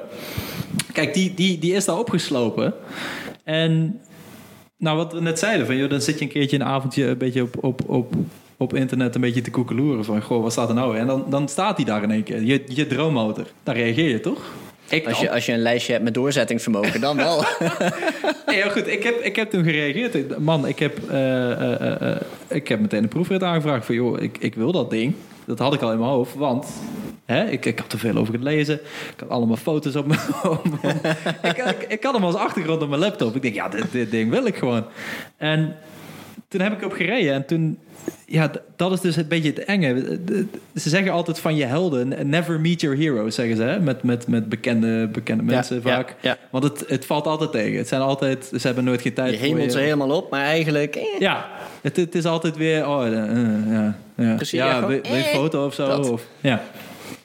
Kijk, 0.92 1.14
die, 1.14 1.34
die, 1.34 1.58
die 1.58 1.74
is 1.74 1.84
daar 1.84 1.98
opgeslopen. 1.98 2.74
En 3.44 4.00
nou, 4.76 4.96
wat 4.96 5.12
we 5.12 5.20
net 5.20 5.38
zeiden, 5.38 5.66
van, 5.66 5.76
joh, 5.76 5.90
dan 5.90 6.00
zit 6.00 6.18
je 6.18 6.24
een 6.24 6.30
keertje 6.30 6.56
een 6.56 6.64
avondje 6.64 7.06
een 7.06 7.18
beetje 7.18 7.42
op, 7.42 7.64
op, 7.64 7.88
op, 7.88 8.14
op 8.60 8.74
internet 8.74 9.14
een 9.14 9.20
beetje 9.20 9.40
te 9.40 9.50
koekeloeren 9.50 10.04
van, 10.04 10.22
goh, 10.22 10.42
wat 10.42 10.52
staat 10.52 10.68
er 10.68 10.74
nou? 10.74 10.94
in? 10.94 11.00
En 11.00 11.06
dan, 11.06 11.24
dan 11.28 11.48
staat 11.48 11.76
die 11.76 11.86
daar 11.86 12.02
in 12.02 12.10
één 12.10 12.22
keer, 12.22 12.42
je, 12.42 12.62
je 12.66 12.86
droommotor. 12.86 13.46
Daar 13.62 13.76
reageer 13.76 14.08
je 14.08 14.20
toch? 14.20 14.42
Ik 14.88 15.06
Als 15.08 15.20
je, 15.20 15.30
als 15.30 15.46
je 15.46 15.52
een 15.52 15.62
lijstje 15.62 15.92
hebt 15.92 16.04
met 16.04 16.14
doorzettingsvermogen, 16.14 17.00
dan 17.00 17.16
wel. 17.16 17.44
Nee, 18.46 18.58
ja, 18.62 18.68
goed, 18.68 18.86
ik 18.86 19.02
heb, 19.02 19.20
ik 19.20 19.36
heb 19.36 19.50
toen 19.50 19.64
gereageerd. 19.64 20.38
Man, 20.38 20.66
ik 20.66 20.78
heb, 20.78 21.10
eh, 21.10 21.50
eh, 21.50 22.00
eh, 22.00 22.20
ik 22.48 22.68
heb 22.68 22.80
meteen 22.80 23.02
een 23.02 23.08
proefrit 23.08 23.42
aangevraagd 23.42 23.86
van, 23.86 23.94
joh, 23.94 24.22
ik, 24.22 24.38
ik 24.38 24.54
wil 24.54 24.72
dat 24.72 24.90
ding. 24.90 25.14
Dat 25.44 25.58
had 25.58 25.74
ik 25.74 25.82
al 25.82 25.92
in 25.92 25.98
mijn 25.98 26.10
hoofd, 26.10 26.34
want 26.34 26.66
hè, 27.24 27.44
ik, 27.50 27.64
ik 27.66 27.78
had 27.78 27.92
er 27.92 27.98
veel 27.98 28.16
over 28.16 28.34
gelezen. 28.34 28.74
Ik 29.14 29.20
had 29.20 29.28
allemaal 29.28 29.56
foto's 29.56 29.96
op 29.96 30.06
mijn... 30.06 30.20
op 30.42 30.82
mijn- 30.82 31.00
ik, 31.42 31.56
ik, 31.56 31.84
ik 31.88 32.02
had 32.02 32.14
hem 32.14 32.24
als 32.24 32.34
achtergrond 32.34 32.82
op 32.82 32.88
mijn 32.88 33.00
laptop. 33.00 33.36
Ik 33.36 33.42
denk, 33.42 33.54
ja, 33.54 33.68
dit, 33.68 33.92
dit 33.92 34.10
ding 34.10 34.30
wil 34.30 34.46
ik 34.46 34.56
gewoon. 34.56 34.84
En 35.36 35.76
toen 36.48 36.60
heb 36.60 36.72
ik 36.72 36.84
op 36.84 36.92
gereden 36.92 37.34
en 37.34 37.46
toen... 37.46 37.78
Ja, 38.26 38.50
dat 38.76 38.92
is 38.92 39.00
dus 39.00 39.16
een 39.16 39.28
beetje 39.28 39.48
het 39.48 39.64
enge. 39.64 40.18
Ze 40.74 40.88
zeggen 40.88 41.12
altijd 41.12 41.38
van 41.38 41.56
je 41.56 41.64
helden, 41.64 42.28
never 42.28 42.60
meet 42.60 42.80
your 42.80 42.96
heroes, 42.96 43.34
zeggen 43.34 43.56
ze. 43.56 43.62
Hè? 43.62 43.80
Met, 43.80 44.02
met, 44.02 44.26
met 44.26 44.48
bekende, 44.48 45.08
bekende 45.12 45.42
mensen 45.42 45.82
vaak. 45.82 46.14
ja. 46.20 46.36
Want 46.50 46.64
het, 46.64 46.84
het 46.86 47.04
valt 47.06 47.26
altijd 47.26 47.52
tegen. 47.52 47.78
Het 47.78 47.88
zijn 47.88 48.00
altijd, 48.00 48.50
ze 48.58 48.66
hebben 48.66 48.84
nooit 48.84 49.02
geen 49.02 49.12
tijd 49.12 49.30
Je 49.32 49.38
voor 49.38 49.46
hemelt 49.46 49.64
je. 49.64 49.70
ze 49.70 49.78
helemaal 49.78 50.10
op, 50.10 50.30
maar 50.30 50.44
eigenlijk... 50.44 50.96
eh, 50.96 51.02
Ja, 51.18 51.46
het, 51.82 51.96
het 51.96 52.14
is 52.14 52.24
altijd 52.24 52.56
weer, 52.56 52.88
oh, 52.88 53.06
eh, 53.06 53.22
eh, 53.30 53.72
ja, 53.72 53.96
ja. 54.14 54.34
Precies, 54.34 54.58
ja, 54.58 54.82
een 54.82 55.02
eh, 55.02 55.22
foto 55.22 55.66
of 55.66 55.74
zo? 55.74 55.86
dat. 55.86 56.10
Of, 56.10 56.26
ja. 56.40 56.62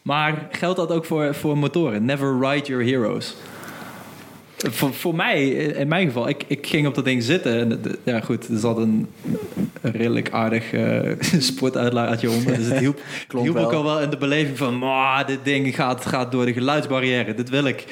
Maar 0.01 0.47
geldt 0.51 0.77
dat 0.77 0.91
ook 0.91 1.05
voor, 1.05 1.35
voor 1.35 1.57
motoren? 1.57 2.05
Never 2.05 2.39
ride 2.39 2.65
your 2.67 2.83
heroes. 2.85 3.35
Voor, 4.57 4.93
voor 4.93 5.15
mij, 5.15 5.49
in 5.53 5.87
mijn 5.87 6.05
geval, 6.07 6.29
ik, 6.29 6.43
ik 6.47 6.67
ging 6.67 6.87
op 6.87 6.95
dat 6.95 7.05
ding 7.05 7.23
zitten. 7.23 7.59
En, 7.59 7.81
ja, 8.03 8.19
goed, 8.19 8.47
er 8.47 8.57
zat 8.57 8.77
een, 8.77 9.07
een 9.85 9.91
redelijk 9.91 10.31
aardig 10.31 10.73
eh 10.73 11.11
sportuitlaatje 11.39 12.29
onder. 12.29 12.55
Dus 12.55 12.65
het 12.65 12.79
hielp, 12.79 13.01
Klonk 13.27 13.45
hielp 13.45 13.57
ook 13.57 13.71
al 13.71 13.83
wel 13.83 14.01
in 14.01 14.09
de 14.09 14.17
beleving 14.17 14.57
van... 14.57 14.77
"Maar, 14.77 15.25
dit 15.25 15.39
ding 15.43 15.75
gaat, 15.75 16.05
gaat 16.05 16.31
door 16.31 16.45
de 16.45 16.53
geluidsbarrière, 16.53 17.33
dit 17.33 17.49
wil 17.49 17.65
ik. 17.65 17.85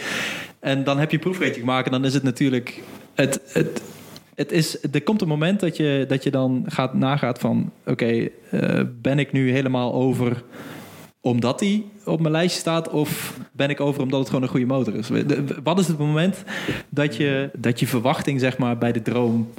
En 0.60 0.84
dan 0.84 1.00
heb 1.00 1.12
je 1.12 1.18
een 1.18 1.24
proefritje 1.24 1.60
gemaakt 1.60 1.86
en 1.86 1.92
dan 1.92 2.06
is 2.06 2.14
het 2.14 2.24
natuurlijk... 2.24 2.82
Het, 3.14 3.42
het, 3.48 3.82
het 4.36 4.52
is, 4.52 4.78
er 4.92 5.04
komt 5.04 5.22
een 5.22 5.28
moment 5.28 5.60
dat 5.60 5.78
je, 5.78 6.06
dat 6.08 6.24
je 6.24 6.32
dan 6.32 6.64
gaat 6.68 6.94
nagaat 6.94 7.40
van... 7.40 7.72
Oké, 7.86 8.30
eh, 8.50 8.82
ben 9.02 9.20
ik 9.20 9.32
nu 9.32 9.52
helemaal 9.52 9.94
over 9.94 10.44
omdat 11.22 11.60
hij 11.60 11.84
op 12.06 12.20
mijn 12.20 12.32
lijstje 12.32 12.60
staat? 12.60 12.90
Of 12.90 13.40
ben 13.52 13.70
ik 13.70 13.80
over 13.80 14.02
omdat 14.02 14.20
het 14.20 14.28
gewoon 14.28 14.44
een 14.44 14.50
goede 14.50 14.66
motor 14.66 14.96
is? 14.96 15.10
Wat 15.64 15.80
is 15.80 15.88
het 15.88 15.98
moment 15.98 16.44
dat 16.90 17.16
je, 17.16 17.50
dat 17.58 17.80
je 17.80 17.88
verwachting 17.88 18.40
zeg 18.40 18.58
maar, 18.58 18.78
bij 18.78 18.92
de 18.92 19.02
droom 19.02 19.50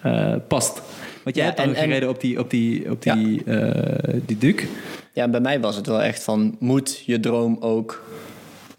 eh, 0.00 0.34
past? 0.48 0.82
Want 1.24 1.36
jij 1.36 1.44
Ja, 1.44 1.50
hebt 1.50 1.56
dan 1.56 1.68
en- 1.68 1.74
en- 1.82 1.86
gereden 1.88 2.08
op 2.08 2.20
die, 2.20 2.38
op 2.38 2.50
die, 2.50 2.90
op 2.90 3.02
die, 3.02 3.44
eh, 3.44 4.14
die 4.26 4.38
Duke. 4.38 4.64
Ja, 5.12 5.28
bij 5.28 5.40
mij 5.40 5.60
was 5.60 5.76
het 5.76 5.86
wel 5.86 6.02
echt 6.02 6.22
van... 6.22 6.56
moet 6.58 7.02
je 7.06 7.20
droom 7.20 7.56
ook 7.60 8.02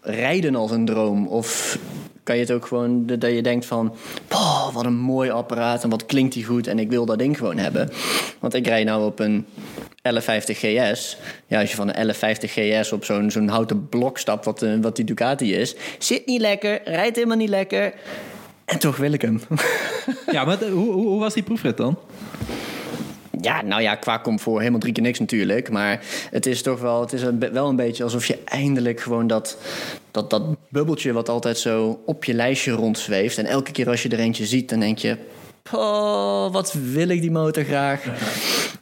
rijden 0.00 0.54
als 0.54 0.70
een 0.70 0.84
droom? 0.84 1.26
Of 1.26 1.78
kan 2.22 2.34
je 2.34 2.40
het 2.40 2.50
ook 2.52 2.66
gewoon 2.66 3.06
dat 3.06 3.22
je 3.30 3.42
denkt 3.42 3.66
van... 3.66 3.94
"Poh, 4.28 4.74
wat 4.74 4.84
een 4.84 4.96
mooi 4.96 5.30
apparaat 5.30 5.82
en 5.84 5.90
wat 5.90 6.06
klinkt 6.06 6.34
die 6.34 6.44
goed... 6.44 6.66
en 6.66 6.78
ik 6.78 6.90
wil 6.90 7.06
dat 7.06 7.18
ding 7.18 7.36
gewoon 7.36 7.58
hebben. 7.58 7.90
Want 8.38 8.54
ik 8.54 8.66
rijd 8.66 8.86
nou 8.86 9.04
op 9.06 9.18
een 9.18 9.46
1150 10.02 10.58
GS. 10.58 11.16
Ja, 11.46 11.60
als 11.60 11.70
je 11.70 11.76
van 11.76 11.88
een 11.88 11.94
1150 11.94 12.52
GS 12.52 12.92
op 12.92 13.04
zo'n 13.04 13.30
zo'n 13.30 13.48
houten 13.48 13.88
blok 13.88 14.18
stapt... 14.18 14.44
Wat, 14.44 14.62
eh, 14.62 14.70
wat 14.80 14.96
die 14.96 15.04
Ducati 15.04 15.54
is... 15.54 15.74
zit 15.98 16.26
niet 16.26 16.40
lekker, 16.40 16.80
rijdt 16.84 17.16
helemaal 17.16 17.36
niet 17.36 17.48
lekker... 17.48 17.94
en 18.66 18.78
toch 18.78 18.96
wil 18.96 19.12
ik 19.12 19.22
hem. 19.22 19.40
Ja, 20.30 20.44
maar 20.44 20.58
de- 20.58 20.68
hoe, 20.68 20.92
hoe, 20.92 21.06
hoe 21.06 21.20
was 21.20 21.34
die 21.34 21.42
proefrit 21.42 21.76
dan? 21.76 21.98
Ja, 23.40 23.62
nou 23.62 23.82
ja, 23.82 23.94
qua 23.94 24.20
comfort 24.20 24.58
helemaal 24.58 24.80
drie 24.80 24.92
keer 24.92 25.02
niks 25.02 25.18
natuurlijk. 25.18 25.70
Maar 25.70 26.00
het 26.30 26.46
is 26.46 26.62
toch 26.62 26.80
wel, 26.80 27.00
het 27.00 27.12
is 27.12 27.22
een, 27.22 27.38
wel 27.52 27.68
een 27.68 27.76
beetje 27.76 28.02
alsof 28.04 28.26
je 28.26 28.38
eindelijk 28.44 29.00
gewoon 29.00 29.26
dat, 29.26 29.58
dat, 30.10 30.30
dat 30.30 30.42
bubbeltje 30.68 31.12
wat 31.12 31.28
altijd 31.28 31.58
zo 31.58 32.02
op 32.06 32.24
je 32.24 32.34
lijstje 32.34 32.72
rondzweeft. 32.72 33.38
En 33.38 33.46
elke 33.46 33.72
keer 33.72 33.88
als 33.88 34.02
je 34.02 34.08
er 34.08 34.18
eentje 34.18 34.46
ziet, 34.46 34.68
dan 34.68 34.80
denk 34.80 34.98
je... 34.98 35.16
Oh, 35.72 36.52
wat 36.52 36.72
wil 36.72 37.08
ik 37.08 37.20
die 37.20 37.30
motor 37.30 37.64
graag. 37.64 38.04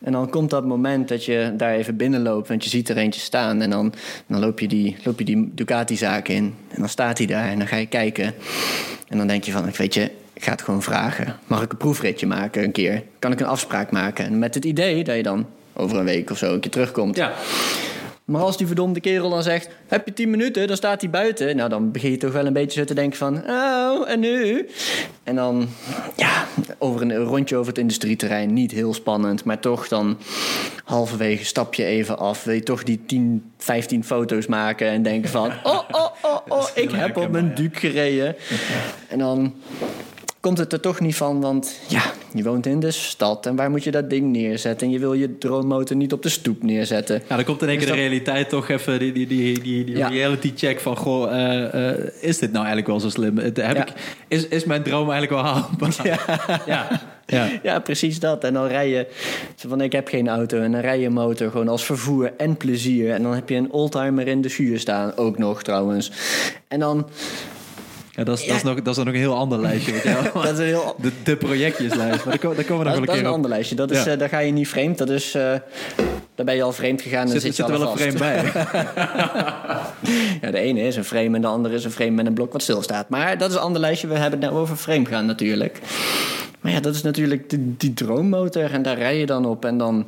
En 0.01 0.13
dan 0.13 0.31
komt 0.31 0.51
dat 0.51 0.65
moment 0.67 1.09
dat 1.09 1.25
je 1.25 1.53
daar 1.57 1.75
even 1.75 1.97
binnenloopt, 1.97 2.49
want 2.49 2.65
je 2.65 2.71
ziet 2.71 2.89
er 2.89 2.97
eentje 2.97 3.21
staan. 3.21 3.63
En 3.63 3.71
dan, 3.71 3.93
dan 4.27 4.41
loop, 4.41 4.59
je 4.59 4.69
die, 4.69 4.97
loop 5.05 5.19
je 5.19 5.25
die 5.25 5.51
Ducati-zaak 5.55 6.29
in. 6.29 6.55
En 6.69 6.79
dan 6.79 6.89
staat 6.89 7.19
hij 7.19 7.27
daar 7.27 7.49
en 7.49 7.59
dan 7.59 7.67
ga 7.67 7.77
je 7.77 7.87
kijken. 7.87 8.35
En 9.09 9.19
dan 9.19 9.27
denk 9.27 9.45
je 9.45 9.53
van, 9.53 9.69
ik 9.69 9.77
weet 9.77 9.95
je, 9.95 10.11
ik 10.33 10.45
ga 10.45 10.51
het 10.51 10.63
gewoon 10.63 10.83
vragen. 10.83 11.37
Mag 11.47 11.63
ik 11.63 11.73
een 11.73 11.79
proefritje 11.79 12.27
maken 12.27 12.63
een 12.63 12.73
keer? 12.73 13.03
Kan 13.19 13.33
ik 13.33 13.41
een 13.41 13.47
afspraak 13.47 13.91
maken? 13.91 14.25
En 14.25 14.39
met 14.39 14.55
het 14.55 14.65
idee 14.65 15.05
dat 15.05 15.17
je 15.17 15.23
dan 15.23 15.47
over 15.73 15.99
een 15.99 16.05
week 16.05 16.31
of 16.31 16.39
zo 16.39 16.53
een 16.53 16.61
keer 16.61 16.71
terugkomt. 16.71 17.17
Ja. 17.17 17.33
Maar 18.25 18.43
als 18.43 18.57
die 18.57 18.67
verdomde 18.67 19.01
kerel 19.01 19.31
dan 19.31 19.43
zegt... 19.43 19.69
heb 19.87 20.07
je 20.07 20.13
tien 20.13 20.31
minuten, 20.31 20.67
dan 20.67 20.77
staat 20.77 21.01
hij 21.01 21.11
buiten. 21.11 21.57
Nou, 21.57 21.69
dan 21.69 21.91
begin 21.91 22.11
je 22.11 22.17
toch 22.17 22.33
wel 22.33 22.47
een 22.47 22.53
beetje 22.53 22.81
zo 22.81 22.87
te 22.87 22.95
denken 22.95 23.19
van... 23.19 23.43
oh, 23.49 24.11
en 24.11 24.21
nu? 24.21 24.69
En 25.23 25.35
dan, 25.35 25.69
ja, 26.17 26.47
over 26.79 27.03
een 27.03 27.17
rondje 27.17 27.57
over 27.57 27.69
het 27.69 27.79
industrieterrein. 27.79 28.53
Niet 28.53 28.71
heel 28.71 28.95
spannend, 28.95 29.45
maar 29.45 29.61
toch 29.61 29.89
dan... 29.89 30.19
halverwege 30.85 31.45
stap 31.45 31.75
je 31.75 31.85
even 31.85 32.19
af. 32.19 32.45
Wil 32.45 32.55
je 32.55 32.63
toch 32.63 32.83
die 32.83 33.01
10, 33.07 33.53
15 33.59 34.05
foto's 34.05 34.47
maken 34.47 34.89
en 34.89 35.03
denken 35.03 35.31
van... 35.31 35.53
oh, 35.63 35.81
oh, 35.91 36.04
oh, 36.49 36.59
oh, 36.59 36.69
ik 36.75 36.91
heb 36.91 37.17
op 37.17 37.31
mijn 37.31 37.55
duik 37.55 37.77
gereden. 37.79 38.37
En 39.09 39.19
dan 39.19 39.55
komt 40.41 40.59
het 40.59 40.73
er 40.73 40.81
toch 40.81 41.01
niet 41.01 41.17
van, 41.17 41.41
want 41.41 41.81
ja, 41.89 42.03
je 42.35 42.43
woont 42.43 42.67
in 42.67 42.81
de 42.81 42.91
stad 42.91 43.47
en 43.47 43.57
waar 43.57 43.71
moet 43.71 43.85
je 43.85 43.91
dat 43.91 44.11
ding 44.11 44.33
neerzetten? 44.33 44.87
En 44.87 44.93
je 44.93 44.99
wil 44.99 45.13
je 45.13 45.39
droommotor 45.39 45.97
niet 45.97 46.13
op 46.13 46.23
de 46.23 46.29
stoep 46.29 46.63
neerzetten. 46.63 47.23
Ja, 47.29 47.37
dan 47.37 47.45
komt 47.45 47.63
in 47.63 47.69
één 47.69 47.79
keer 47.79 47.87
de 47.87 47.93
realiteit 47.93 48.49
toch 48.49 48.69
even 48.69 48.99
die, 48.99 49.13
die, 49.13 49.27
die, 49.27 49.61
die, 49.61 49.85
die 49.85 49.97
Ja. 49.97 50.09
reality 50.09 50.53
check 50.57 50.81
van... 50.81 50.97
Goh, 50.97 51.33
eh, 51.33 51.91
eh, 51.91 51.99
is 52.21 52.39
dit 52.39 52.49
nou 52.53 52.65
eigenlijk 52.65 52.87
wel 52.87 53.01
zo 53.01 53.09
slim? 53.09 53.39
Heb 53.39 53.57
Ja. 53.57 53.75
ik, 53.75 53.93
is, 54.29 54.49
is 54.49 54.65
mijn 54.65 54.83
droom 54.83 55.11
eigenlijk 55.11 55.43
wel 55.43 55.53
haalbaar? 55.53 55.95
Ja. 56.03 56.19
ja. 56.75 57.01
Ja. 57.27 57.49
Ja, 57.63 57.79
precies 57.79 58.21
dat. 58.21 58.45
En 58.45 58.53
dan 58.53 58.67
rij 58.67 58.89
je 58.89 59.07
van 59.57 59.81
ik 59.81 59.93
heb 59.93 60.09
geen 60.09 60.29
auto 60.29 60.61
en 60.61 60.73
dan 60.73 60.81
rij 60.81 60.99
je 61.01 61.07
een 61.07 61.13
motor 61.13 61.51
gewoon 61.51 61.69
als 61.69 61.85
vervoer 61.85 62.33
en 62.37 62.57
plezier. 62.57 63.11
En 63.11 63.23
dan 63.23 63.35
heb 63.35 63.49
je 63.49 63.55
een 63.57 63.73
oldtimer 63.73 64.27
in 64.29 64.41
de 64.41 64.49
schuur 64.49 64.79
staan, 64.79 65.17
ook 65.17 65.39
nog 65.39 65.63
trouwens. 65.63 66.11
En 66.69 66.81
dan, 66.81 67.09
Ja, 68.11 68.25
dat, 68.25 68.39
is, 68.39 68.43
Ja. 68.45 68.49
Dat, 68.49 68.57
is 68.57 68.63
nog, 68.63 68.83
dat 68.83 68.97
is 68.97 69.05
nog 69.05 69.15
een 69.15 69.21
heel 69.21 69.35
ander 69.37 69.59
lijstje. 69.61 69.93
dat 70.35 70.53
is 70.53 70.59
een 70.59 70.65
heel 70.65 70.95
De, 71.01 71.11
de 71.25 71.37
projectjeslijst. 71.37 72.25
Maar 72.25 72.39
daar, 72.39 72.39
ko- 72.39 72.55
daar 72.55 72.65
komen 72.65 72.85
we 72.85 72.91
nog 72.91 72.99
dat, 72.99 73.07
wel 73.07 73.07
dat 73.07 73.09
een 73.09 73.09
is 73.09 73.15
keer 73.15 73.19
een 73.21 73.27
op. 73.29 73.35
ander 73.35 73.51
lijstje. 73.51 73.75
Dat 73.77 73.91
is, 73.91 74.05
Ja. 74.05 74.11
eh, 74.13 74.19
daar 74.19 74.29
ga 74.29 74.39
je 74.39 74.53
niet 74.53 74.69
vreemd. 74.69 74.99
Dat 74.99 75.11
is, 75.11 75.35
eh, 75.35 75.43
daar 76.35 76.47
ben 76.47 76.55
je 76.55 76.63
al 76.63 76.73
vreemd 76.73 77.03
gegaan. 77.03 77.23
en 77.23 77.29
Zit, 77.29 77.41
zit, 77.43 77.55
zit 77.55 77.67
je 77.67 77.73
er 77.73 77.79
wel 77.79 77.89
al 77.89 77.93
een 77.93 77.99
vast. 78.13 78.17
frame 78.17 78.43
bij? 78.43 78.53
Ja, 80.41 80.51
de 80.51 80.59
ene 80.59 80.81
is 80.81 80.97
een 80.97 81.05
frame 81.05 81.37
en 81.37 81.41
de 81.41 81.47
andere 81.47 81.75
is 81.75 81.85
een 81.85 81.91
frame 81.91 82.11
met 82.11 82.27
een 82.27 82.35
blok 82.35 82.53
wat 82.53 82.63
stilstaat. 82.63 83.09
Maar 83.09 83.39
dat 83.39 83.51
is 83.51 83.57
een 83.57 83.63
ander 83.63 83.81
lijstje. 83.81 84.07
We 84.07 84.13
hebben 84.19 84.41
het 84.41 84.51
nou 84.51 84.63
over 84.63 84.77
frame 84.77 85.05
gaan 85.07 85.27
natuurlijk. 85.27 85.79
Maar 86.65 86.73
ja, 86.73 86.81
dat 86.81 86.95
is 86.95 87.03
natuurlijk 87.03 87.51
die, 87.51 87.75
die 87.79 87.95
droommotor. 87.95 88.73
En 88.73 88.83
daar 88.83 88.99
rij 88.99 89.19
je 89.19 89.27
dan 89.27 89.45
op. 89.47 89.65
En 89.65 89.79
dan, 89.79 90.07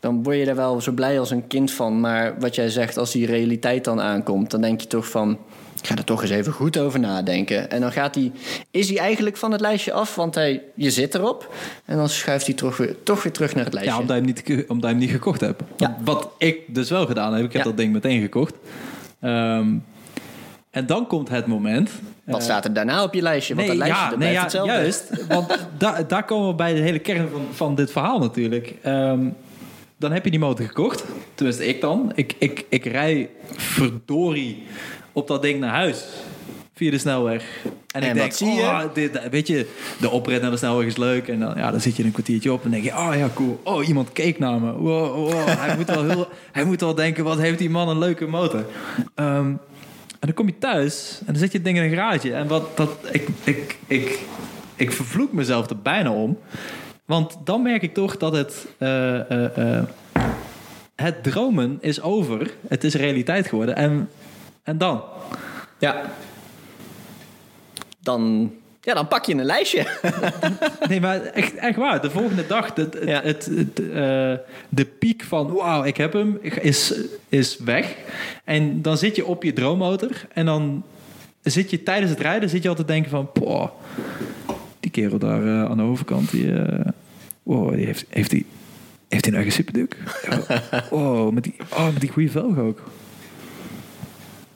dan 0.00 0.22
word 0.22 0.36
je 0.36 0.44
er 0.46 0.56
wel 0.56 0.80
zo 0.80 0.92
blij 0.92 1.18
als 1.18 1.30
een 1.30 1.46
kind 1.46 1.70
van. 1.72 2.00
Maar 2.00 2.34
wat 2.38 2.54
jij 2.54 2.68
zegt, 2.70 2.96
als 2.96 3.12
die 3.12 3.26
realiteit 3.26 3.84
dan 3.84 4.00
aankomt... 4.00 4.50
dan 4.50 4.60
denk 4.60 4.80
je 4.80 4.86
toch 4.86 5.08
van... 5.08 5.38
Ik 5.80 5.86
ga 5.86 5.96
er 5.96 6.04
toch 6.04 6.22
eens 6.22 6.30
even 6.30 6.52
goed 6.52 6.78
over 6.78 7.00
nadenken. 7.00 7.70
En 7.70 7.80
dan 7.80 7.92
gaat 7.92 8.14
hij, 8.14 8.32
is 8.70 8.88
hij 8.88 8.98
eigenlijk 8.98 9.36
van 9.36 9.52
het 9.52 9.60
lijstje 9.60 9.92
af, 9.92 10.14
want 10.14 10.34
hij, 10.34 10.62
je 10.74 10.90
zit 10.90 11.14
erop. 11.14 11.54
En 11.84 11.96
dan 11.96 12.08
schuift 12.08 12.46
hij 12.46 12.54
toch 12.54 12.76
weer, 12.76 12.96
toch 13.02 13.22
weer 13.22 13.32
terug 13.32 13.54
naar 13.54 13.64
het 13.64 13.72
lijstje. 13.72 13.94
Ja, 13.94 14.00
omdat 14.00 14.16
je 14.16 14.22
hem 14.22 14.56
niet, 14.56 14.68
omdat 14.68 14.90
je 14.90 14.96
hem 14.96 15.04
niet 15.04 15.10
gekocht 15.14 15.40
hebt. 15.40 15.62
Ja. 15.76 15.96
Wat 16.04 16.28
ik 16.38 16.74
dus 16.74 16.90
wel 16.90 17.06
gedaan 17.06 17.34
heb. 17.34 17.44
Ik 17.44 17.52
heb 17.52 17.62
Ja. 17.62 17.68
dat 17.68 17.76
ding 17.76 17.92
meteen 17.92 18.20
gekocht. 18.20 18.54
Ehm, 19.20 19.66
en 20.74 20.86
dan 20.86 21.06
komt 21.06 21.28
het 21.28 21.46
moment... 21.46 21.90
Wat 22.24 22.38
eh, 22.38 22.44
staat 22.44 22.64
er 22.64 22.72
daarna 22.72 23.02
op 23.02 23.14
je 23.14 23.22
lijstje? 23.22 23.54
Want 23.54 23.66
dat 23.66 23.76
lijstje 23.76 24.08
dat 24.10 24.18
nee, 24.18 24.32
ja, 24.32 24.42
hetzelfde. 24.42 24.72
juist. 24.72 25.26
Want 25.28 25.58
da- 25.78 26.02
daar 26.02 26.24
komen 26.24 26.48
we 26.48 26.54
bij 26.54 26.74
de 26.74 26.80
hele 26.80 26.98
kern 26.98 27.28
van, 27.28 27.42
van 27.52 27.74
dit 27.74 27.92
verhaal 27.92 28.18
natuurlijk. 28.18 28.74
Ehm, 28.82 29.28
dan 29.96 30.12
heb 30.12 30.24
je 30.24 30.30
die 30.30 30.40
motor 30.40 30.66
gekocht. 30.66 31.04
Tenminste, 31.34 31.66
ik 31.66 31.80
dan. 31.80 32.12
Ik, 32.14 32.34
ik, 32.38 32.64
ik 32.68 32.84
rij 32.84 33.30
verdorie 33.56 34.62
op 35.12 35.28
dat 35.28 35.42
ding 35.42 35.60
naar 35.60 35.74
huis. 35.74 36.04
Via 36.74 36.90
de 36.90 36.98
snelweg. 36.98 37.44
En, 37.64 38.02
En 38.02 38.08
ik 38.08 38.14
denk, 38.14 38.32
zie 38.32 38.52
je? 38.52 38.62
oh, 38.62 38.80
dit, 38.94 39.28
weet 39.30 39.46
je, 39.46 39.68
de 40.00 40.10
oprit 40.10 40.42
naar 40.42 40.50
de 40.50 40.56
snelweg 40.56 40.86
is 40.86 40.96
leuk. 40.96 41.28
En 41.28 41.40
dan, 41.40 41.52
ja, 41.56 41.70
dan 41.70 41.80
zit 41.80 41.96
je 41.96 42.04
een 42.04 42.12
kwartiertje 42.12 42.52
op 42.52 42.64
en 42.64 42.70
denk 42.70 42.84
je, 42.84 42.90
oh 42.90 43.10
ja, 43.16 43.28
cool. 43.34 43.60
Oh, 43.64 43.86
iemand 43.88 44.12
keek 44.12 44.38
naar 44.38 44.60
me. 44.60 44.72
Wow, 44.72 45.14
wow. 45.14 45.46
Hij, 45.46 45.76
moet 45.76 45.90
wel 45.90 46.04
heel, 46.04 46.28
hij 46.52 46.64
moet 46.64 46.80
wel 46.80 46.94
denken, 46.94 47.24
wat 47.24 47.38
heeft 47.38 47.58
die 47.58 47.70
man 47.70 47.88
een 47.88 47.98
leuke 47.98 48.26
motor. 48.26 48.64
Ehm, 49.14 49.52
en 50.24 50.30
dan 50.30 50.44
kom 50.44 50.54
je 50.54 50.58
thuis 50.58 51.18
en 51.18 51.26
dan 51.26 51.36
zit 51.36 51.50
je 51.52 51.56
het 51.56 51.66
ding 51.66 51.78
in 51.78 51.82
een 51.82 51.96
garage. 51.96 52.34
En 52.34 52.46
wat 52.46 52.76
dat, 52.76 52.90
ik, 53.10 53.28
ik, 53.44 53.78
ik, 53.86 54.24
ik 54.74 54.92
vervloek 54.92 55.32
mezelf 55.32 55.70
er 55.70 55.78
bijna 55.78 56.12
om. 56.12 56.38
Want 57.04 57.36
dan 57.44 57.62
merk 57.62 57.82
ik 57.82 57.94
toch 57.94 58.16
dat 58.16 58.32
het. 58.32 58.66
eh, 58.78 59.30
eh, 59.30 59.78
eh, 59.78 59.84
het 60.94 61.22
dromen 61.22 61.78
is 61.80 62.00
over. 62.00 62.54
Het 62.68 62.84
is 62.84 62.94
realiteit 62.94 63.46
geworden. 63.46 63.76
En, 63.76 64.08
en 64.62 64.78
dan? 64.78 65.02
Ja. 65.78 66.02
Dan, 68.00 68.52
ja, 68.84 68.94
dan 68.94 69.08
pak 69.08 69.24
je 69.24 69.34
een 69.34 69.44
lijstje. 69.44 69.86
Nee, 70.88 71.00
maar 71.00 71.20
echt, 71.20 71.54
echt 71.54 71.76
waar. 71.76 72.00
De 72.00 72.10
volgende 72.10 72.46
dag, 72.46 72.66
het, 72.66 72.76
het, 72.76 72.98
Ja. 73.04 73.22
het, 73.22 73.50
het, 73.54 73.80
eh, 73.80 74.34
de 74.68 74.84
piek 74.98 75.22
van 75.22 75.52
wauw, 75.52 75.84
ik 75.84 75.96
heb 75.96 76.12
hem, 76.12 76.38
is, 76.60 76.94
is 77.28 77.58
weg. 77.58 77.96
En 78.44 78.82
dan 78.82 78.98
zit 78.98 79.16
je 79.16 79.26
op 79.26 79.42
je 79.42 79.52
droommotor. 79.52 80.10
En 80.32 80.46
dan 80.46 80.82
zit 81.42 81.70
je 81.70 81.82
tijdens 81.82 82.10
het 82.10 82.20
rijden, 82.20 82.48
zit 82.48 82.62
je 82.62 82.68
altijd 82.68 82.88
denken 82.88 83.10
van... 83.10 83.32
Poh, 83.32 83.68
die 84.80 84.90
kerel 84.90 85.18
daar 85.18 85.42
eh, 85.46 85.64
aan 85.64 85.76
de 85.76 85.82
overkant, 85.82 86.30
die, 86.30 86.52
eh, 86.52 86.86
wow, 87.42 87.74
die 87.74 87.86
heeft, 87.86 88.04
heeft 88.08 88.30
die... 88.30 88.46
Heeft 89.08 89.24
hij 89.24 89.34
een 89.34 89.40
eigen 89.40 89.56
superduk? 89.64 89.96
Oh, 90.90 91.32
met 91.32 91.42
die, 91.42 91.54
oh, 91.70 91.92
met 91.92 92.00
die 92.00 92.10
goede 92.10 92.30
velg 92.30 92.58
ook. 92.58 92.82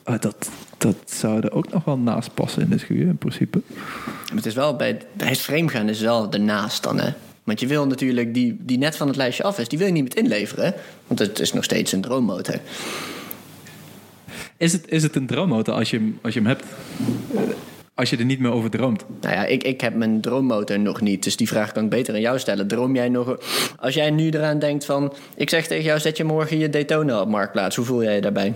Oh, 0.09 0.19
dat, 0.19 0.49
dat 0.77 0.95
zou 1.05 1.39
er 1.39 1.51
ook 1.51 1.71
nog 1.71 1.83
wel 1.83 1.97
naast 1.97 2.33
passen 2.33 2.61
in 2.61 2.69
de 2.69 2.77
schuur, 2.77 3.01
in 3.01 3.17
principe. 3.17 3.61
Maar 3.75 4.35
het 4.35 4.45
is 4.45 4.53
wel 4.53 4.75
bij, 4.75 4.97
bij 5.13 5.27
het 5.27 5.37
frame 5.39 5.69
gaan 5.69 5.89
is 5.89 6.01
wel 6.01 6.31
ernaast 6.31 6.83
dan, 6.83 6.99
hè? 6.99 7.09
Want 7.43 7.59
je 7.59 7.67
wil 7.67 7.87
natuurlijk 7.87 8.33
die, 8.33 8.57
die 8.59 8.77
net 8.77 8.95
van 8.95 9.07
het 9.07 9.15
lijstje 9.15 9.43
af 9.43 9.59
is, 9.59 9.67
die 9.67 9.77
wil 9.77 9.87
je 9.87 9.93
niet 9.93 10.03
met 10.03 10.15
inleveren. 10.15 10.73
Want 11.07 11.19
het 11.19 11.39
is 11.39 11.53
nog 11.53 11.63
steeds 11.63 11.91
een 11.91 12.01
droommotor. 12.01 12.59
Is 14.57 14.71
het, 14.71 14.87
is 14.87 15.03
het 15.03 15.15
een 15.15 15.27
droommotor 15.27 15.73
als 15.73 15.89
je, 15.89 15.97
hem- 15.97 16.19
als 16.21 16.33
je 16.33 16.39
hem 16.39 16.47
hebt? 16.47 16.63
Als 17.93 18.09
je 18.09 18.17
er 18.17 18.25
niet 18.25 18.39
meer 18.39 18.51
over 18.51 18.69
droomt? 18.69 19.05
Nou 19.21 19.35
ja, 19.35 19.45
ik, 19.45 19.63
ik 19.63 19.81
heb 19.81 19.95
mijn 19.95 20.21
droommotor 20.21 20.79
nog 20.79 21.01
niet. 21.01 21.23
Dus 21.23 21.37
die 21.37 21.47
vraag 21.47 21.71
kan 21.71 21.83
ik 21.83 21.89
beter 21.89 22.13
aan 22.13 22.21
jou 22.21 22.39
stellen. 22.39 22.67
Droom 22.67 22.95
jij 22.95 23.09
nog... 23.09 23.37
Als 23.79 23.93
jij 23.93 24.09
nu 24.09 24.29
eraan 24.29 24.59
denkt 24.59 24.85
van... 24.85 25.13
Ik 25.35 25.49
zeg 25.49 25.67
tegen 25.67 25.83
jou, 25.83 25.99
zet 25.99 26.17
je 26.17 26.23
morgen 26.23 26.57
je 26.57 26.69
Daytona 26.69 27.21
op 27.21 27.27
Marktplaats. 27.29 27.75
Hoe 27.75 27.85
voel 27.85 28.03
jij 28.03 28.15
je 28.15 28.21
daarbij? 28.21 28.53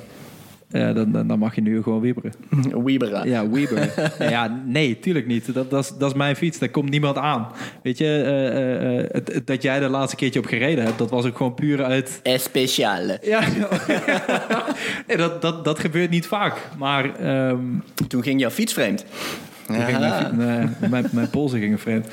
Ja, 0.73 0.93
dan, 0.93 1.11
dan, 1.11 1.27
dan 1.27 1.39
mag 1.39 1.55
je 1.55 1.61
nu 1.61 1.81
gewoon 1.83 2.01
wieberen. 2.01 2.31
Wiebera. 2.85 3.23
Ja, 3.25 3.49
wieberen. 3.49 3.89
ja, 4.35 4.61
nee, 4.65 4.99
tuurlijk 4.99 5.27
niet. 5.27 5.53
Dat, 5.53 5.69
dat, 5.69 5.83
is, 5.83 5.91
dat 5.97 6.09
is 6.11 6.17
mijn 6.17 6.35
fiets. 6.35 6.59
Daar 6.59 6.69
komt 6.69 6.89
niemand 6.89 7.17
aan. 7.17 7.47
Weet 7.83 7.97
je, 7.97 8.05
eh, 8.05 8.47
eh, 8.47 8.99
eh, 8.99 9.05
het- 9.11 9.41
dat 9.45 9.61
jij 9.61 9.81
er 9.81 9.89
laatste 9.89 10.15
keertje 10.15 10.39
op 10.39 10.45
gereden 10.45 10.83
hebt... 10.85 10.97
dat 10.97 11.09
was 11.09 11.25
ook 11.25 11.37
gewoon 11.37 11.53
puur 11.53 11.83
uit... 11.83 12.19
Especiale. 12.23 13.17
Ja, 13.21 13.41
nee, 15.07 15.17
dat, 15.17 15.41
dat, 15.41 15.65
dat 15.65 15.79
gebeurt 15.79 16.09
niet 16.09 16.27
vaak. 16.27 16.57
Maar 16.77 17.15
ehm, 17.15 17.57
Toen 18.07 18.23
ging 18.23 18.39
jouw 18.39 18.49
fiets 18.49 18.73
vreemd. 18.73 19.05
Ging 19.81 19.99
mijn, 19.99 20.35
mijn, 20.35 20.75
mijn, 20.89 21.07
mijn 21.11 21.29
polsen 21.29 21.59
gingen 21.59 21.79
vreemd. 21.79 22.07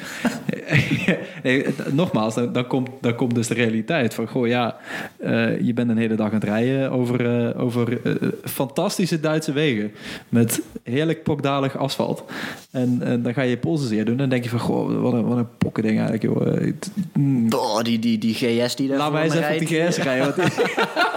nee, 1.43 1.67
nogmaals, 1.93 2.35
dan, 2.35 2.53
dan, 2.53 2.67
komt, 2.67 2.89
dan 3.01 3.15
komt 3.15 3.35
dus 3.35 3.47
de 3.47 3.55
realiteit 3.55 4.15
van... 4.15 4.27
Goh, 4.29 4.47
ja, 4.47 4.77
eh, 5.17 5.61
je 5.61 5.75
bent 5.75 5.91
een 5.91 5.99
hele 5.99 6.15
dag 6.15 6.27
aan 6.27 6.35
het 6.35 6.45
rijden 6.45 6.91
over, 6.91 7.49
eh, 7.51 7.63
over 7.63 8.01
eh, 8.05 8.29
fantastische 8.45 9.21
Duitse 9.21 9.53
wegen. 9.53 9.93
Met 10.29 10.63
heerlijk 10.83 11.23
pokdalig 11.23 11.77
asfalt. 11.77 12.25
En, 12.71 12.99
en 13.03 13.23
dan 13.23 13.35
ga 13.35 13.43
je 13.43 13.51
je 13.51 13.57
polsen 13.59 13.89
zeer 13.89 14.05
doen. 14.05 14.15
En 14.15 14.21
dan 14.21 14.29
denk 14.29 14.45
je 14.45 14.51
van, 14.51 14.59
goh, 14.59 15.03
wat 15.03 15.13
een, 15.13 15.25
wat 15.27 15.37
een 15.39 15.57
pokkending 15.59 15.99
eigenlijk, 15.99 16.23
joh. 16.23 16.73
Mm, 17.13 17.53
Oh, 17.53 17.83
die, 17.83 17.99
die, 17.99 18.19
die 18.19 18.35
GS 18.35 18.77
die 18.77 18.89
daar 18.89 18.99
Laat 18.99 19.13
mij 19.13 19.23
eens 19.25 19.35
even 19.35 19.53
op 19.53 19.59
die 19.59 19.79
rijdt. 19.79 19.97
GS 19.97 20.03
rijden. 20.03 20.35
want- 20.37 20.53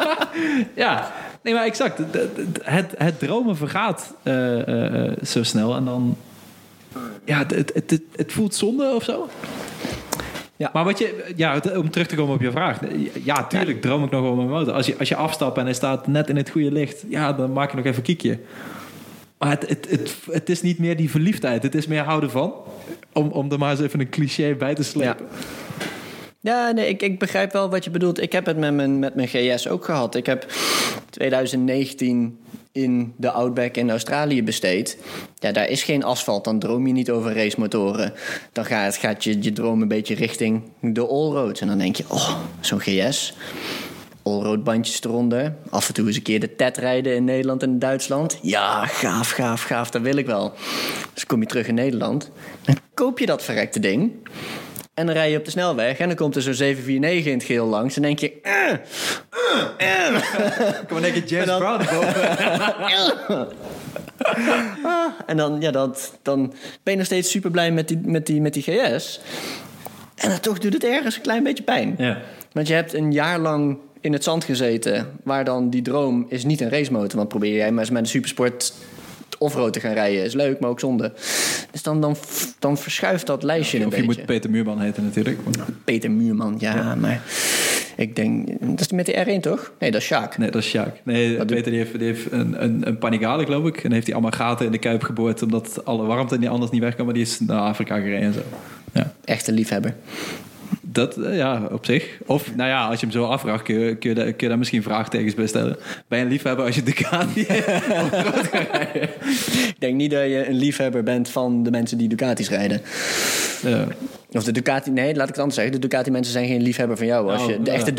ja, 0.76 1.12
nee, 1.42 1.54
maar 1.54 1.66
exact. 1.66 1.98
Het, 2.64 2.94
het, 2.98 3.20
dromen 3.20 3.58
vergaat 3.58 4.14
zo 5.24 5.44
snel. 5.44 5.76
En 5.76 5.86
dan... 5.86 6.16
Ja, 7.26 7.38
het, 7.38 7.52
het, 7.52 7.72
het, 7.74 8.02
het 8.16 8.32
voelt 8.32 8.56
zonde 8.56 8.96
of 8.96 9.04
zo. 9.04 9.30
Ja. 10.56 10.70
Maar 10.74 10.84
wat 10.84 11.00
je, 11.00 11.32
ja, 11.36 11.62
om 11.76 11.90
terug 11.90 12.08
te 12.08 12.16
komen 12.16 12.36
op 12.36 12.42
je 12.42 12.52
vraag. 12.52 12.80
Ja, 13.24 13.44
tuurlijk 13.44 13.82
droom 13.82 14.04
ik 14.04 14.12
nog 14.12 14.22
wel 14.22 14.36
mijn 14.36 14.50
motor. 14.50 14.74
Als 14.74 14.86
je, 14.86 14.98
als 14.98 15.10
je 15.10 15.16
afstapt 15.16 15.58
en 15.58 15.64
hij 15.64 15.74
staat 15.74 16.08
net 16.08 16.30
in 16.30 16.36
het 16.36 16.50
goede 16.50 16.72
licht, 16.72 17.04
ja, 17.10 17.34
dan 17.34 17.54
maak 17.54 17.70
je 17.70 17.78
nog 17.78 17.86
even 17.86 17.98
een 17.98 18.04
kiekje. 18.04 18.40
Maar 19.38 19.50
het, 19.50 19.70
het, 19.70 19.90
het, 19.90 20.16
het 20.32 20.50
is 20.50 20.62
niet 20.62 20.80
meer 20.80 20.96
die 20.96 21.10
verliefdheid. 21.10 21.64
Het 21.64 21.76
is 21.76 21.88
meer 21.88 22.04
houden 22.04 22.32
van. 22.32 22.54
Om, 23.14 23.28
om 23.28 23.52
er 23.52 23.58
maar 23.58 23.72
eens 23.72 23.80
even 23.80 24.00
een 24.00 24.10
cliché 24.10 24.56
bij 24.56 24.74
te 24.74 24.84
slepen. 24.84 25.28
Ja, 26.40 26.72
nee, 26.72 26.88
ik, 26.88 27.02
ik 27.02 27.20
begrijp 27.20 27.52
wel 27.52 27.70
wat 27.70 27.84
je 27.84 27.90
bedoelt. 27.90 28.22
Ik 28.22 28.32
heb 28.32 28.46
het 28.46 28.58
met 28.58 28.74
mijn, 28.74 29.00
met 29.00 29.16
mijn 29.16 29.28
GS 29.28 29.68
ook 29.68 29.86
gehad. 29.86 30.16
Ik 30.16 30.26
heb 30.26 30.46
2019 31.10 32.38
in 32.74 33.14
de 33.18 33.32
Outback 33.32 33.76
in 33.76 33.90
Australië 33.90 34.44
besteed. 34.44 34.98
Ja, 35.36 35.52
daar 35.52 35.70
is 35.70 35.84
geen 35.84 36.04
asfalt. 36.04 36.44
Dan 36.44 36.60
droom 36.60 36.88
je 36.88 36.94
niet 36.94 37.12
over 37.12 37.36
racemotoren. 37.36 38.14
Dan 38.52 38.66
gaat, 38.66 38.98
gaat 38.98 39.24
je, 39.24 39.42
je 39.42 39.54
droom 39.54 39.82
een 39.82 39.88
beetje 39.88 40.16
richting 40.16 40.62
de 40.80 41.08
allroads. 41.08 41.62
En 41.62 41.68
dan 41.68 41.78
denk 41.78 41.96
je, 41.96 42.04
oh, 42.08 42.40
zo'n 42.60 42.80
GS. 42.80 43.34
Allroad 44.24 44.64
bandjes 44.64 45.04
eronder. 45.04 45.56
Af 45.70 45.88
en 45.88 45.94
toe 45.94 46.08
eens 46.08 46.16
een 46.16 46.22
keer 46.22 46.40
de 46.40 46.56
TED 46.56 46.78
rijden 46.78 47.16
in 47.16 47.24
Nederland 47.24 47.64
en 47.64 47.80
Duitsland. 47.80 48.40
Ja, 48.42 48.86
gaaf, 48.86 49.30
gaaf, 49.30 49.64
gaaf. 49.64 49.90
Dat 49.90 50.02
wil 50.02 50.16
ik 50.18 50.26
wel. 50.26 50.54
Dus 51.14 51.26
kom 51.26 51.42
je 51.42 51.48
terug 51.48 51.68
in 51.68 51.76
Nederland. 51.76 52.32
Dan 52.62 52.76
koop 52.94 53.20
je 53.20 53.26
dat 53.26 53.44
verrekte 53.44 53.80
ding. 53.80 54.12
En 54.94 55.06
dan 55.06 55.16
rij 55.16 55.32
je 55.32 55.38
op 55.38 55.46
de 55.46 55.52
snelweg 55.52 55.98
en 55.98 56.08
dan 56.08 56.16
komt 56.18 56.36
er 56.36 56.42
zo'n 56.42 56.54
749 56.54 57.32
in 57.32 57.38
het 57.38 57.48
geel 57.48 57.66
langs. 57.66 57.96
En 57.96 58.02
denk 58.02 58.20
je... 58.20 58.34
eh, 58.42 58.72
eh, 59.78 60.16
eh. 60.16 60.24
Kom 60.88 60.92
maar 60.92 61.02
denk 61.02 61.16
je 61.16 61.24
James 61.26 61.32
En 61.32 61.46
dan- 61.46 61.60
Brown 61.60 61.82
erboven. 61.82 63.48
En 65.26 65.38
dan, 65.38 65.62
ja, 65.62 65.72
dat, 65.72 66.18
dan 66.22 66.54
ben 66.84 66.94
je 66.94 66.96
nog 66.98 67.06
steeds 67.06 67.30
super 67.32 67.52
blij 67.52 67.72
met 67.72 67.88
die, 67.88 68.00
met, 68.04 68.26
die, 68.26 68.42
met 68.42 68.54
die 68.54 68.64
GS. 68.64 69.20
En 70.16 70.30
dan 70.30 70.40
toch 70.40 70.60
doet 70.60 70.74
het 70.74 70.84
ergens 70.84 71.16
een 71.16 71.22
klein 71.22 71.44
beetje 71.44 71.64
pijn. 71.64 71.96
Ja. 71.98 72.18
Want 72.52 72.68
je 72.68 72.74
hebt 72.74 72.94
een 72.94 73.12
jaar 73.12 73.40
lang 73.40 73.78
in 74.02 74.14
het 74.14 74.24
zand 74.24 74.44
gezeten... 74.44 75.20
waar 75.24 75.46
dan 75.46 75.70
die 75.70 75.82
droom 75.82 76.26
is 76.30 76.44
niet 76.44 76.62
een 76.62 76.70
racemotor. 76.70 77.18
Want 77.18 77.28
probeer 77.30 77.56
jij 77.56 77.72
maar 77.72 77.80
eens 77.84 77.92
met 77.92 78.02
een 78.02 78.08
supersport 78.08 78.74
offroad 79.40 79.74
te 79.74 79.80
gaan 79.80 79.94
rijden. 79.94 80.24
Is 80.24 80.34
leuk, 80.34 80.60
maar 80.60 80.70
ook 80.70 80.80
zonde. 80.80 81.14
Dus 81.74 81.84
dan, 81.84 82.02
dan, 82.02 82.16
dan 82.60 82.78
verschuift 82.78 83.28
dat 83.28 83.44
lijstje 83.44 83.80
een 83.80 83.86
Of 83.88 83.92
je 83.96 84.02
beetje. 84.02 84.16
moet 84.18 84.26
Peter 84.26 84.50
Muurman 84.50 84.80
heten 84.82 85.04
natuurlijk. 85.04 85.40
Peter 85.84 86.12
Muurman, 86.12 86.56
ja, 86.60 86.96
maar... 86.96 87.22
Ik 87.98 88.16
denk... 88.16 88.48
Dat 88.60 88.80
is 88.80 88.92
met 88.92 89.06
die 89.06 89.16
R1, 89.16 89.40
toch? 89.42 89.72
Nee, 89.80 89.92
dat 89.92 90.02
is 90.02 90.08
Sjaak. 90.08 90.38
Nee, 90.38 90.52
dat 90.52 90.62
is 90.62 90.70
Sjaak. 90.70 90.96
Nee, 91.04 91.38
doet- 91.38 91.46
Peter 91.48 91.72
die 91.72 91.80
heeft, 91.80 92.00
die 92.00 92.08
heeft 92.08 92.32
een, 92.32 92.64
een, 92.64 92.88
een 92.88 92.98
panigale, 92.98 93.44
geloof 93.46 93.66
ik. 93.68 93.84
En 93.84 93.92
heeft 93.92 94.06
hij 94.06 94.14
allemaal 94.16 94.32
gaten 94.32 94.66
in 94.66 94.72
de 94.72 94.78
kuip 94.78 95.04
geboord... 95.04 95.42
omdat 95.42 95.86
alle 95.86 96.06
warmte 96.06 96.38
niet 96.38 96.50
anders 96.50 96.72
niet 96.72 96.82
weg 96.82 96.96
kan. 96.96 97.06
Maar 97.06 97.14
die 97.14 97.24
is 97.24 97.40
naar 97.40 97.60
Afrika 97.60 97.96
gereden 98.00 98.20
en 98.22 98.34
zo. 98.34 98.40
Ja, 98.94 99.14
Echte 99.26 99.52
liefhebber. 99.52 99.94
Dat 100.94 101.18
eh, 101.18 101.38
ja, 101.38 101.68
op 101.72 101.86
zich. 101.86 102.20
Of, 102.26 102.56
nou 102.56 102.70
ja, 102.70 102.88
als 102.88 103.00
je 103.00 103.06
hem 103.06 103.16
zo 103.16 103.24
afvraagt... 103.24 103.64
kun 103.64 103.80
je, 103.80 103.96
kun 103.96 104.10
je, 104.10 104.16
daar, 104.16 104.26
kun 104.26 104.36
je 104.38 104.48
daar 104.48 104.58
misschien 104.58 104.84
vraagtekens 104.84 105.34
bij 105.34 105.48
stellen. 105.48 105.78
Ben 106.08 106.20
je 106.20 106.26
een 106.26 106.32
liefhebber 106.32 106.66
als 106.66 106.76
je 106.76 106.84
Ducati 106.84 107.46
de 107.46 107.54
gaat 107.54 108.50
rijden? 108.52 109.10
Ik 109.68 109.76
denk 109.80 109.96
niet 109.96 110.12
dat 110.12 110.22
je 110.22 110.48
een 110.48 110.56
liefhebber 110.56 111.04
bent 111.04 111.30
van 111.30 111.64
de 111.64 111.72
mensen 111.72 111.98
die 111.98 112.08
Ducatis 112.08 112.50
rijden. 112.50 112.82
Ja, 113.62 113.88
Of 114.32 114.44
de 114.44 114.52
Ducati... 114.52 114.92
Nee, 114.92 115.16
laat 115.16 115.24
ik 115.24 115.30
het 115.30 115.38
anders 115.38 115.56
zeggen. 115.56 115.74
De 115.74 115.80
Ducati-mensen 115.80 116.34
zijn 116.34 116.48
geen 116.48 116.62
liefhebber 116.62 116.98
van 116.98 117.06
jou. 117.06 117.32
Als 117.32 117.46
je, 117.46 117.62
de 117.62 117.72
ja. 117.72 117.78
echte 117.78 117.94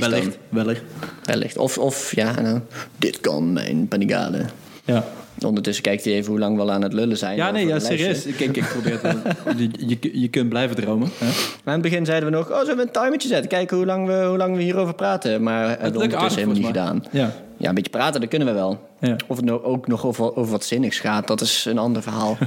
wellicht, 0.00 0.24
dan. 0.24 0.32
wellicht. 0.48 0.82
Wellicht. 1.22 1.56
Of, 1.56 1.78
of 1.78 2.14
ja, 2.14 2.40
nou, 2.40 2.60
dit 2.98 3.20
kan 3.20 3.52
mijn 3.52 3.88
Panigale. 3.88 4.44
Ja. 4.84 5.04
Ondertussen 5.46 5.82
kijkt 5.82 6.04
hij 6.04 6.12
even 6.12 6.30
hoe 6.30 6.38
lang 6.38 6.56
we 6.56 6.62
al 6.62 6.72
aan 6.72 6.82
het 6.82 6.92
lullen 6.92 7.16
zijn. 7.16 7.36
Ja, 7.36 7.50
nee, 7.50 7.66
ja, 7.66 7.74
het 7.74 7.84
serieus. 7.84 8.26
Kijk, 8.36 8.56
ik 8.56 8.68
probeer 8.68 8.98
het. 9.02 9.16
Je, 9.58 9.96
je, 10.00 10.20
je 10.20 10.28
kunt 10.28 10.48
blijven 10.48 10.76
dromen. 10.76 11.08
Hè? 11.18 11.26
Maar 11.64 11.74
in 11.74 11.80
het 11.80 11.82
begin 11.82 12.04
zeiden 12.04 12.30
we 12.30 12.36
nog... 12.36 12.50
Oh, 12.50 12.58
zullen 12.58 12.76
we 12.76 12.82
een 12.82 12.90
timertje 12.90 13.28
zetten? 13.28 13.48
Kijken 13.48 13.76
hoe 13.76 13.86
lang 13.86 14.06
we, 14.06 14.24
hoe 14.28 14.36
lang 14.36 14.56
we 14.56 14.62
hierover 14.62 14.94
praten. 14.94 15.42
Maar 15.42 15.62
we 15.64 15.70
hebben 15.70 15.92
we 15.92 15.98
lukt 15.98 16.12
ondertussen 16.12 16.42
aardig, 16.42 16.62
helemaal 16.72 16.90
niet 16.90 17.00
gedaan. 17.10 17.22
Ja. 17.22 17.42
Ja, 17.56 17.68
een 17.68 17.74
beetje 17.74 17.90
praten, 17.90 18.20
dat 18.20 18.28
kunnen 18.28 18.48
we 18.48 18.54
wel. 18.54 18.88
Ja. 19.00 19.16
Of 19.26 19.36
het 19.36 19.44
nou 19.44 19.62
ook 19.62 19.86
nog 19.86 20.06
over, 20.06 20.36
over 20.36 20.50
wat 20.50 20.64
zinnigs 20.64 20.98
gaat, 20.98 21.26
dat 21.26 21.40
is 21.40 21.64
een 21.64 21.78
ander 21.78 22.02
verhaal. 22.02 22.36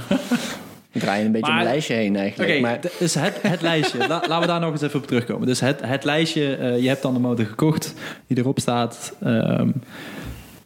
We 0.91 1.00
draaien 1.00 1.26
een 1.26 1.32
beetje 1.32 1.52
om 1.52 1.58
een 1.58 1.63
lijstje 1.63 1.93
heen 1.93 2.15
eigenlijk. 2.15 2.65
Oké, 2.65 2.89
dus 3.00 3.13
het, 3.13 3.34
het 3.41 3.62
lijstje. 3.62 3.97
La- 3.97 4.08
laten 4.08 4.39
we 4.39 4.45
daar 4.47 4.60
nog 4.60 4.71
eens 4.71 4.82
even 4.82 5.00
op 5.00 5.08
terugkomen. 5.08 5.47
Dus 5.47 5.60
het, 5.60 5.80
het 5.86 6.04
lijstje, 6.04 6.56
eh, 6.56 6.82
je 6.82 6.88
hebt 6.88 7.02
dan 7.02 7.13
de 7.13 7.19
motor 7.19 7.45
gekocht 7.45 7.93
die 8.28 8.38
erop 8.38 8.60
staat. 8.60 9.13
Ehm, 9.23 9.69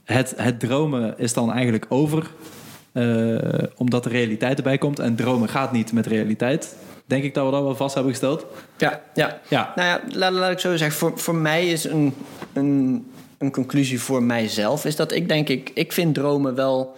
het, 0.03 0.33
het 0.37 0.59
dromen 0.59 1.13
is 1.17 1.33
dan 1.33 1.51
eigenlijk 1.51 1.85
over, 1.89 2.31
eh, 2.91 3.37
omdat 3.75 4.03
de 4.03 4.09
realiteit 4.09 4.57
erbij 4.57 4.77
komt. 4.77 4.99
En 4.99 5.15
dromen 5.15 5.49
gaat 5.49 5.71
niet 5.71 5.93
met 5.93 6.05
realiteit. 6.05 6.75
Denk 7.05 7.23
ik 7.23 7.33
dat 7.33 7.45
we 7.45 7.51
dat 7.51 7.63
wel 7.63 7.75
vast 7.75 7.93
hebben 7.93 8.11
gesteld. 8.11 8.45
ja, 8.77 9.01
ja. 9.13 9.39
Ja. 9.47 9.73
Nou 9.75 9.87
ja, 9.87 10.17
laat, 10.17 10.31
laat 10.31 10.51
ik 10.51 10.59
zo 10.59 10.77
zeggen. 10.77 10.97
Voor, 10.97 11.19
voor 11.19 11.35
mij 11.35 11.69
is 11.69 11.83
een, 11.83 12.13
een, 12.53 13.05
een 13.37 13.51
conclusie 13.51 14.01
voor 14.01 14.23
mijzelf... 14.23 14.85
is 14.85 14.95
dat 14.95 15.11
ik 15.11 15.27
denk 15.27 15.49
ik... 15.49 15.71
Ik 15.73 15.93
vind 15.93 16.13
dromen 16.13 16.55
wel 16.55 16.95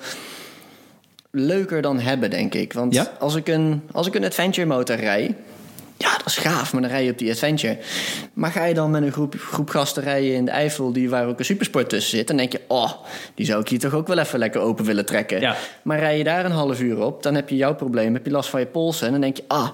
leuker 1.32 1.82
dan 1.82 2.00
hebben, 2.00 2.30
denk 2.30 2.54
ik. 2.54 2.74
Want 2.74 2.94
Ja? 2.94 3.12
als, 3.20 3.36
ik 3.36 3.48
een, 3.48 3.82
als 3.92 4.08
ik 4.08 4.16
een 4.16 4.26
adventure 4.26 4.68
motor 4.68 4.96
rij... 4.96 5.36
Dat 6.24 6.32
is 6.32 6.38
gaaf, 6.38 6.74
maar 6.74 6.82
dan 6.82 6.92
rij 6.92 7.04
je 7.04 7.12
op 7.12 7.18
die 7.18 7.32
adventure. 7.32 7.78
Maar 8.34 8.52
ga 8.52 8.66
je 8.66 8.74
dan 8.74 8.92
met 8.92 9.04
een 9.04 9.12
groep, 9.12 9.36
groep 9.38 9.70
gasten 9.70 10.04
rijden 10.04 10.34
in 10.34 10.46
de 10.46 10.52
Eifel... 10.52 10.94
Die, 10.94 11.10
waar 11.10 11.28
ook 11.28 11.40
een 11.40 11.46
supersport 11.46 11.90
tussen 11.90 12.18
zit... 12.18 12.28
dan 12.28 12.38
denk 12.38 12.52
je, 12.52 12.62
oh, 12.68 12.92
die 13.36 13.46
zou 13.46 13.62
ik 13.62 13.68
hier 13.68 13.80
toch 13.80 13.94
ook 13.94 14.08
wel 14.08 14.18
even 14.18 14.40
lekker 14.40 14.62
open 14.62 14.86
willen 14.86 15.06
trekken. 15.06 15.40
Ja. 15.40 15.56
Maar 15.82 16.00
rij 16.00 16.18
je 16.18 16.24
daar 16.24 16.46
een 16.46 16.52
half 16.52 16.82
uur 16.82 17.02
op, 17.02 17.24
dan 17.24 17.36
heb 17.36 17.50
je 17.50 17.56
jouw 17.56 17.76
probleem... 17.76 18.14
heb 18.14 18.26
je 18.26 18.32
last 18.32 18.50
van 18.50 18.60
je 18.60 18.66
polsen 18.66 19.06
en 19.06 19.12
dan 19.12 19.22
denk 19.22 19.38
je, 19.38 19.44
ah... 19.48 19.70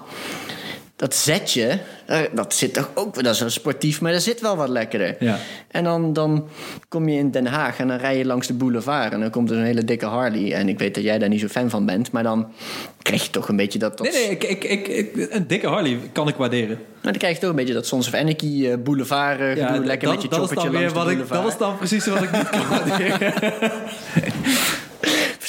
Dat 1.00 1.14
zetje, 1.14 1.78
eh, 2.06 2.18
dat 2.32 2.54
zit 2.54 2.74
toch 2.74 2.90
ook... 2.94 3.22
Dat 3.22 3.34
is 3.34 3.40
wel 3.40 3.50
sportief, 3.50 4.00
maar 4.00 4.12
dat 4.12 4.22
zit 4.22 4.40
wel 4.40 4.56
wat 4.56 4.68
lekkerder. 4.68 5.16
Ja. 5.20 5.38
En 5.68 5.84
dan, 5.84 6.12
dan 6.12 6.48
kom 6.88 7.08
je 7.08 7.18
in 7.18 7.30
Den 7.30 7.46
Haag 7.46 7.78
en 7.78 7.88
dan 7.88 7.96
rij 7.96 8.18
je 8.18 8.24
langs 8.24 8.46
de 8.46 8.54
boulevard... 8.54 9.12
en 9.12 9.20
dan 9.20 9.30
komt 9.30 9.50
er 9.50 9.56
een 9.56 9.64
hele 9.64 9.84
dikke 9.84 10.06
Harley. 10.06 10.52
En 10.52 10.68
ik 10.68 10.78
weet 10.78 10.94
dat 10.94 11.04
jij 11.04 11.18
daar 11.18 11.28
niet 11.28 11.40
zo 11.40 11.46
fan 11.48 11.70
van 11.70 11.86
bent... 11.86 12.12
maar 12.12 12.22
dan 12.22 12.52
krijg 13.02 13.24
je 13.24 13.30
toch 13.30 13.48
een 13.48 13.56
beetje 13.56 13.78
dat... 13.78 13.98
dat 13.98 14.12
Nee, 14.12 14.22
nee, 14.22 14.30
ik, 14.30 14.44
ik, 14.44 14.64
ik, 14.64 14.88
ik- 14.88 15.26
een 15.30 15.46
dikke 15.46 15.66
Harley 15.68 15.98
kan 16.12 16.28
ik 16.28 16.34
waarderen. 16.36 16.76
Maar 16.76 17.12
dan 17.12 17.20
krijg 17.20 17.34
je 17.34 17.40
toch 17.40 17.50
een 17.50 17.56
beetje 17.56 17.74
dat 17.74 17.86
Sons 17.86 18.06
of 18.08 18.14
Anarchy 18.14 18.66
eh, 18.66 18.76
boulevard... 18.78 19.40
eh, 19.40 19.46
lekker 19.84 20.08
dat, 20.08 20.14
met 20.14 20.22
je 20.22 20.28
dat 20.28 20.38
choppertje 20.38 20.70
weer 20.70 20.78
langs 20.80 20.92
de 20.92 20.98
wat 20.98 21.08
ik, 21.10 21.16
boulevard. 21.16 21.42
Dat 21.42 21.52
is 21.52 21.58
dan 21.58 21.76
precies 21.76 22.06
wat 22.06 22.22
ik 22.22 22.32
niet 22.32 22.48
kan 22.50 22.68
waarderen. 22.68 23.32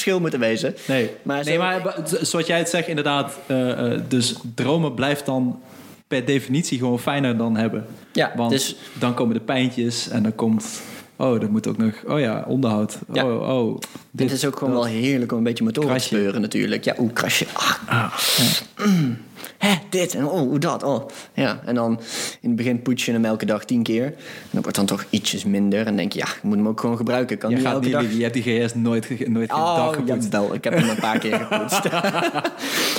Verschil 0.01 0.19
moeten 0.21 0.39
wezen. 0.39 0.75
Nee, 0.87 1.09
Maar 1.21 1.43
nee, 1.45 1.57
maar 1.57 1.81
zoals 2.21 2.47
jij 2.47 2.57
het 2.57 2.69
zegt, 2.69 2.87
inderdaad. 2.87 3.37
eh, 3.45 3.93
eh, 3.93 4.01
dus 4.07 4.35
dromen 4.55 4.93
blijft 4.93 5.25
dan 5.25 5.59
per 6.07 6.25
definitie 6.25 6.77
gewoon 6.79 6.99
fijner 6.99 7.37
dan 7.37 7.57
hebben. 7.57 7.85
Ja, 8.13 8.31
Want 8.35 8.51
dus- 8.51 8.75
dan 8.99 9.13
komen 9.13 9.33
de 9.33 9.39
pijntjes 9.41 10.09
en 10.09 10.23
dan 10.23 10.35
komt... 10.35 10.81
Oh, 11.21 11.39
dat 11.39 11.49
moet 11.49 11.67
ook 11.67 11.77
nog... 11.77 11.93
Oh 12.07 12.19
ja, 12.19 12.43
onderhoud. 12.47 12.97
Ja. 13.13 13.25
Oh, 13.25 13.49
oh. 13.49 13.77
Dit 13.79 14.27
Dit 14.27 14.31
is 14.31 14.45
ook 14.45 14.57
gewoon 14.57 14.73
dat. 14.73 14.83
wel 14.83 14.91
heerlijk 14.91 15.31
om 15.31 15.37
een 15.37 15.43
beetje 15.43 15.63
motoren 15.63 15.97
te 15.97 16.03
speuren 16.03 16.41
natuurlijk. 16.41 16.83
Ja, 16.83 16.95
oeh, 16.99 17.13
krasje. 17.13 17.45
Ah, 17.53 17.71
Ah, 17.87 18.13
ja. 18.37 18.85
hè, 19.57 19.73
dit 19.89 20.15
en 20.15 20.25
oh, 20.25 20.39
hoe 20.39 20.59
dat. 20.59 20.83
Oh. 20.83 21.07
Ja, 21.33 21.61
en 21.65 21.75
dan 21.75 21.99
in 22.41 22.47
het 22.49 22.55
begin 22.55 22.81
poets 22.81 23.05
je 23.05 23.11
hem 23.11 23.25
elke 23.25 23.45
dag 23.45 23.65
tien 23.65 23.83
keer. 23.83 24.03
En 24.05 24.13
dat 24.51 24.61
wordt 24.61 24.77
dan 24.77 24.85
toch 24.85 25.05
ietsjes 25.09 25.43
minder. 25.45 25.85
En 25.85 25.95
denk 25.95 26.13
je, 26.13 26.19
ja, 26.19 26.25
ik 26.25 26.43
moet 26.43 26.55
hem 26.57 26.67
ook 26.67 26.79
gewoon 26.79 26.97
gebruiken. 26.97 27.33
Ik 27.35 27.41
Kan 27.41 27.49
Je, 27.49 27.57
gaat 27.57 27.73
elke 27.73 27.89
dag... 27.89 28.03
je 28.13 28.21
hebt 28.21 28.33
die 28.33 28.43
GS 28.43 28.73
nooit, 28.75 29.09
nooit 29.29 29.51
geen 29.51 29.59
dag 29.63 29.87
Oh, 29.87 29.93
gepoetst. 29.93 30.31
jawel, 30.31 30.53
ik 30.53 30.63
heb 30.63 30.73
hem 30.73 30.89
een 30.89 30.95
paar 30.99 31.19
keer 31.19 31.37
gepoetst. 31.49 31.81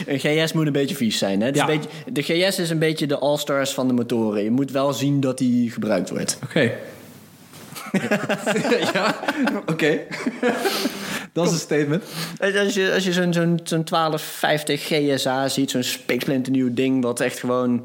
een 0.06 0.18
GS 0.18 0.52
moet 0.52 0.66
een 0.66 0.72
beetje 0.72 0.94
vies 0.96 1.18
zijn. 1.18 1.40
Hè? 1.40 1.46
Het 1.46 1.54
is 1.56 1.62
Ja. 1.62 1.68
een 1.68 1.80
beetje, 1.80 2.12
de 2.12 2.22
GS 2.48 2.58
is 2.58 2.70
een 2.70 2.78
beetje 2.78 3.06
de 3.06 3.18
all-stars 3.18 3.70
van 3.74 3.86
de 3.88 3.92
motoren. 3.94 4.42
Je 4.42 4.50
moet 4.50 4.70
wel 4.70 4.92
zien 4.92 5.20
dat 5.20 5.38
die 5.38 5.70
gebruikt 5.70 6.10
wordt. 6.10 6.38
Oké. 6.44 6.72
Ja, 8.92 9.14
oké. 9.66 9.98
dat 11.32 11.46
is 11.46 11.52
een 11.52 11.58
statement. 11.58 12.04
Als 12.38 12.74
je, 12.74 12.92
als 12.94 13.04
je 13.04 13.12
zo'n 13.12 13.32
zo'n 13.32 13.60
zo'n 13.64 13.84
1250 13.84 14.86
GSA 14.86 15.48
ziet, 15.48 15.70
zo'n 15.70 15.82
spiksplinternieuw 15.82 16.74
ding... 16.74 17.02
wat 17.02 17.20
echt 17.20 17.38
gewoon... 17.38 17.84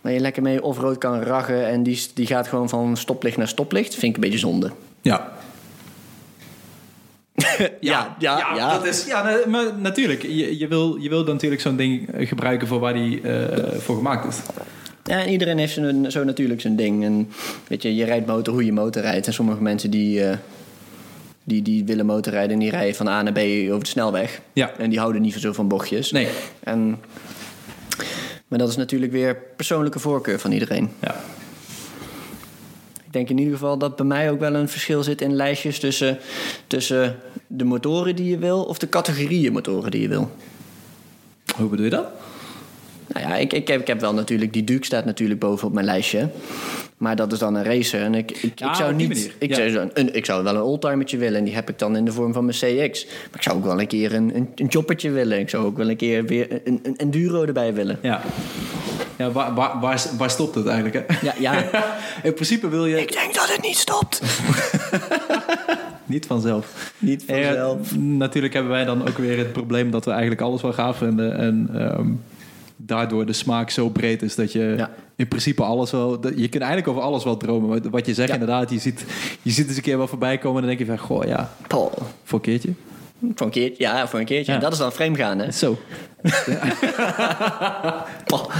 waar 0.00 0.12
je 0.12 0.20
lekker 0.20 0.42
mee 0.42 0.62
offroad 0.62 0.98
kan 0.98 1.20
raggen... 1.20 1.66
en 1.66 1.82
die, 1.82 2.06
die 2.14 2.26
gaat 2.26 2.48
gewoon 2.48 2.68
van 2.68 2.96
stoplicht 2.96 3.36
naar 3.36 3.48
stoplicht... 3.48 3.94
vind 3.94 4.04
ik 4.04 4.14
een 4.14 4.20
beetje 4.30 4.38
zonde. 4.38 4.70
Ja. 5.00 5.32
ja, 7.80 8.16
ja, 8.18 8.54
ja. 8.54 8.72
dat 8.72 8.86
is, 8.86 9.06
ja 9.06 9.40
maar 9.46 9.78
natuurlijk. 9.78 10.22
Je, 10.22 10.58
je, 10.58 10.68
wil, 10.68 10.96
je 10.96 11.08
wil 11.08 11.24
natuurlijk 11.24 11.62
zo'n 11.62 11.76
ding 11.76 12.12
eh, 12.12 12.28
gebruiken 12.28 12.68
voor 12.68 12.78
waar 12.78 12.94
die 12.94 13.20
eh, 13.20 13.78
voor 13.78 13.96
gemaakt 13.96 14.26
is. 14.26 14.36
Ja, 15.06 15.22
en 15.22 15.28
iedereen 15.28 15.58
heeft 15.58 15.72
zijn, 15.72 16.10
zo 16.10 16.24
natuurlijk 16.24 16.60
zijn 16.60 16.76
ding. 16.76 17.04
En 17.04 17.28
weet 17.68 17.82
je, 17.82 17.94
je 17.94 18.04
rijdt 18.04 18.26
motor 18.26 18.54
hoe 18.54 18.64
je 18.64 18.72
motor 18.72 19.02
rijdt. 19.02 19.26
En 19.26 19.32
sommige 19.32 19.62
mensen 19.62 19.90
die, 19.90 20.24
eh, 20.24 20.36
die, 21.44 21.62
die 21.62 21.84
willen 21.84 22.06
motorrijden 22.06 22.52
en 22.52 22.58
die 22.58 22.70
rijden 22.70 22.94
van 22.94 23.08
A 23.08 23.22
naar 23.22 23.32
B 23.32 23.38
over 23.38 23.82
de 23.82 23.86
snelweg. 23.86 24.40
Ja. 24.52 24.72
En 24.78 24.90
die 24.90 24.98
houden 24.98 25.22
niet 25.22 25.34
zo 25.34 25.52
van 25.52 25.68
bochtjes. 25.68 26.12
Nee. 26.12 26.28
En, 26.60 26.98
maar 28.48 28.58
dat 28.58 28.68
is 28.68 28.76
natuurlijk 28.76 29.12
weer 29.12 29.36
persoonlijke 29.56 29.98
voorkeur 29.98 30.40
van 30.40 30.52
iedereen. 30.52 30.90
Ja. 31.00 31.14
Ik 33.06 33.12
denk 33.12 33.28
in 33.28 33.38
ieder 33.38 33.52
geval 33.52 33.78
dat 33.78 33.96
bij 33.96 34.06
mij 34.06 34.30
ook 34.30 34.40
wel 34.40 34.54
een 34.54 34.68
verschil 34.68 35.02
zit 35.02 35.20
in 35.20 35.34
lijstjes 35.34 35.78
tussen, 35.78 36.18
tussen 36.66 37.16
de 37.46 37.64
motoren 37.64 38.16
die 38.16 38.30
je 38.30 38.38
wil 38.38 38.64
of 38.64 38.78
de 38.78 38.88
categorieën 38.88 39.52
motoren 39.52 39.90
die 39.90 40.00
je 40.00 40.08
wil. 40.08 40.30
Hoe 41.56 41.68
bedoel 41.68 41.84
je 41.84 41.90
dat? 41.90 42.06
Nou 43.18 43.28
ja, 43.28 43.36
ik, 43.36 43.52
ik, 43.52 43.68
heb, 43.68 43.80
ik 43.80 43.86
heb 43.86 44.00
wel 44.00 44.14
natuurlijk, 44.14 44.52
die 44.52 44.64
Duke 44.64 44.84
staat 44.84 45.04
natuurlijk 45.04 45.40
boven 45.40 45.66
op 45.68 45.72
mijn 45.74 45.86
lijstje. 45.86 46.28
Maar 46.96 47.16
dat 47.16 47.32
is 47.32 47.38
dan 47.38 47.54
een 47.54 47.64
racer. 47.64 48.00
En 48.02 48.14
ik, 48.14 48.30
ik, 48.30 48.58
Ja, 48.58 48.68
ik 48.68 48.74
zou 48.74 48.94
niet. 48.94 49.32
Ik, 49.38 49.48
Ja. 49.48 49.54
zou, 49.56 49.68
zo- 49.70 49.88
een, 49.94 50.14
ik 50.14 50.24
zou 50.24 50.44
wel 50.44 50.54
een 50.54 50.62
oldtimertje 50.62 51.16
willen. 51.16 51.38
En 51.38 51.44
die 51.44 51.54
heb 51.54 51.68
ik 51.68 51.78
dan 51.78 51.96
in 51.96 52.04
de 52.04 52.12
vorm 52.12 52.32
van 52.32 52.44
mijn 52.44 52.56
CX. 52.56 53.04
Maar 53.06 53.34
ik 53.34 53.42
zou 53.42 53.56
ook 53.56 53.64
wel 53.64 53.80
een 53.80 53.86
keer 53.86 54.14
een, 54.14 54.36
een, 54.36 54.48
een 54.54 54.70
choppertje 54.70 55.10
willen. 55.10 55.38
Ik 55.38 55.48
zou 55.50 55.66
ook 55.66 55.76
wel 55.76 55.90
een 55.90 55.96
keer 55.96 56.24
weer 56.24 56.60
een, 56.64 56.80
een 56.82 56.96
enduro 56.96 57.42
erbij 57.44 57.74
willen. 57.74 57.98
Ja. 58.02 58.20
Ja, 59.18 59.30
waar, 59.30 59.54
waar, 59.54 59.80
waar, 59.80 60.02
waar 60.18 60.30
stopt 60.30 60.54
het 60.54 60.66
eigenlijk? 60.66 61.04
Hè? 61.06 61.26
Ja, 61.26 61.34
ja. 61.38 61.64
In 62.22 62.34
principe 62.34 62.68
wil 62.68 62.86
je 62.86 63.00
ik 63.00 63.12
denk 63.12 63.34
dat 63.34 63.52
het 63.52 63.62
niet 63.62 63.76
stopt. 63.76 64.20
niet 66.06 66.26
vanzelf. 66.26 66.92
Niet 66.98 67.24
Ja, 67.26 67.34
vanzelf. 67.44 67.96
natuurlijk 67.96 68.54
hebben 68.54 68.72
wij 68.72 68.84
dan 68.84 69.08
ook 69.08 69.18
weer 69.18 69.38
het 69.38 69.52
probleem 69.52 69.90
dat 69.90 70.04
we 70.04 70.10
eigenlijk 70.10 70.40
alles 70.40 70.62
wel 70.62 70.72
gaaf 70.72 70.96
vinden. 70.96 71.36
En 71.38 71.68
ehm, 71.74 72.08
daardoor 72.76 73.26
de 73.26 73.32
smaak 73.32 73.70
zo 73.70 73.88
breed 73.88 74.22
is 74.22 74.34
dat 74.34 74.52
je 74.52 74.74
Ja. 74.76 74.90
in 75.16 75.28
principe 75.28 75.62
alles 75.62 75.90
wel... 75.90 76.20
Je 76.36 76.48
kunt 76.48 76.62
eigenlijk 76.62 76.88
over 76.88 77.02
alles 77.02 77.24
wel 77.24 77.36
dromen. 77.36 77.90
Wat- 77.90 78.06
je 78.06 78.14
zegt 78.14 78.28
Ja. 78.28 78.34
inderdaad, 78.34 78.70
je 78.70 78.78
ziet, 78.78 79.04
je 79.42 79.50
ziet 79.50 79.66
eens 79.68 79.76
een 79.76 79.82
keer 79.82 79.98
wel 79.98 80.06
voorbij 80.08 80.38
komen... 80.38 80.62
en 80.62 80.68
dan 80.68 80.76
denk 80.76 80.88
je 80.90 80.96
van, 80.96 81.06
goh 81.06 81.24
ja, 81.24 81.50
Paul. 81.66 81.92
voor 82.24 82.38
een 82.38 82.44
keertje. 82.44 82.70
Voor 83.34 83.46
een 83.46 83.52
keertje. 83.52 83.82
Ja, 83.84 84.08
voor 84.08 84.18
een 84.18 84.24
keertje. 84.24 84.52
Ja. 84.52 84.58
Dat 84.58 84.72
is 84.72 84.78
dan 84.78 84.92
frame 84.92 85.16
gaan, 85.16 85.38
hè? 85.38 85.50
Zo. 85.52 85.78
Paul. 88.26 88.50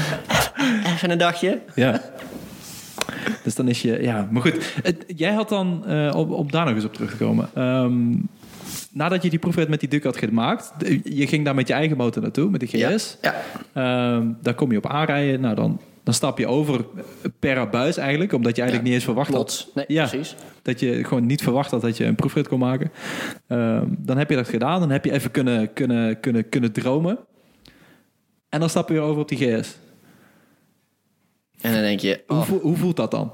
Even 0.85 1.11
een 1.11 1.18
dagje. 1.18 1.61
Ja. 1.74 2.00
Dus 3.42 3.55
dan 3.55 3.68
is 3.68 3.83
je... 3.83 4.02
Ja, 4.02 4.29
maar 4.31 4.42
goed. 4.42 4.72
Jij 5.07 5.33
had 5.33 5.48
dan, 5.48 5.87
eh, 5.87 6.12
op, 6.16 6.31
op 6.31 6.52
daar 6.52 6.64
nog 6.64 6.74
eens 6.74 6.85
op 6.85 6.94
terug 6.94 7.11
te 7.11 7.16
komen... 7.16 7.48
ehm, 7.55 8.12
nadat 8.92 9.22
je 9.22 9.31
die 9.31 9.38
proefrit 9.38 9.68
met 9.68 9.81
die 9.81 9.88
Duke 9.88 10.07
had 10.07 10.16
gemaakt... 10.16 10.72
je 11.05 11.26
ging 11.26 11.44
daar 11.44 11.55
met 11.55 11.68
je 11.68 11.74
eigen 11.74 11.96
motor 11.96 12.22
naartoe, 12.22 12.50
met 12.50 12.61
de 12.61 12.66
GS... 12.66 13.16
Ja. 13.22 13.35
Ehm, 13.72 14.33
daar 14.42 14.55
kom 14.55 14.70
je 14.72 14.79
op 14.79 14.87
aanrijden. 14.87 15.40
Nou, 15.40 15.55
dan, 15.55 15.81
dan 16.02 16.14
stap 16.14 16.38
je 16.38 16.46
over 16.46 16.85
per 17.38 17.59
abuis 17.59 17.96
eigenlijk. 17.96 18.33
Omdat 18.33 18.57
je 18.57 18.62
eigenlijk 18.62 18.88
Ja, 18.88 18.94
niet 18.94 18.94
eens 18.94 19.05
verwacht 19.05 19.31
Plots. 19.31 19.64
had. 19.64 19.74
Nee, 19.74 19.85
Ja. 19.88 20.07
precies. 20.07 20.35
Dat 20.62 20.81
je 20.81 21.05
gewoon 21.05 21.26
niet 21.26 21.42
verwacht 21.42 21.70
had 21.70 21.81
dat 21.81 21.96
je 21.96 22.05
een 22.05 22.14
proefrit 22.14 22.48
kon 22.48 22.59
maken. 22.59 22.90
Ehm, 23.46 23.85
dan 23.88 24.18
heb 24.18 24.31
je 24.31 24.37
dat 24.37 24.48
gedaan. 24.48 24.81
Dan 24.81 24.90
heb 24.90 25.05
je 25.05 25.12
even 25.12 25.31
kunnen, 25.31 25.72
kunnen, 25.72 26.20
kunnen, 26.20 26.48
kunnen 26.48 26.72
dromen. 26.72 27.18
En 28.48 28.61
dan 28.61 28.68
stap 28.70 28.88
je 28.88 28.94
weer 28.94 29.02
over 29.02 29.20
op 29.22 29.29
die 29.29 29.38
GS. 29.38 29.76
En 31.61 31.72
dan 31.72 31.81
denk 31.83 32.00
je... 32.00 32.20
Hoe, 32.26 32.37
oh, 32.37 32.48
hoe 32.62 32.76
voelt 32.76 32.96
dat 32.96 33.11
dan? 33.11 33.33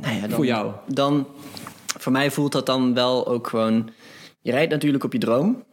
Nou 0.00 0.14
ja, 0.14 0.20
dan, 0.20 0.30
Voor 0.30 0.46
jou? 0.46 0.72
Dan, 0.86 1.26
voor 1.98 2.12
mij 2.12 2.30
voelt 2.30 2.52
dat 2.52 2.66
dan 2.66 2.94
wel 2.94 3.26
ook 3.28 3.46
gewoon... 3.46 3.90
Je 4.42 4.50
rijdt 4.50 4.70
natuurlijk 4.70 5.04
op 5.04 5.12
je 5.12 5.18
droom, 5.18 5.64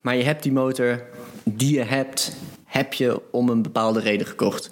maar 0.00 0.16
je 0.16 0.22
hebt 0.22 0.42
die 0.42 0.52
motor 0.52 1.02
die 1.44 1.74
je 1.74 1.82
hebt, 1.82 2.36
heb 2.64 2.92
je 2.92 3.20
om 3.30 3.48
een 3.48 3.62
bepaalde 3.62 4.00
reden 4.00 4.26
gekocht. 4.26 4.70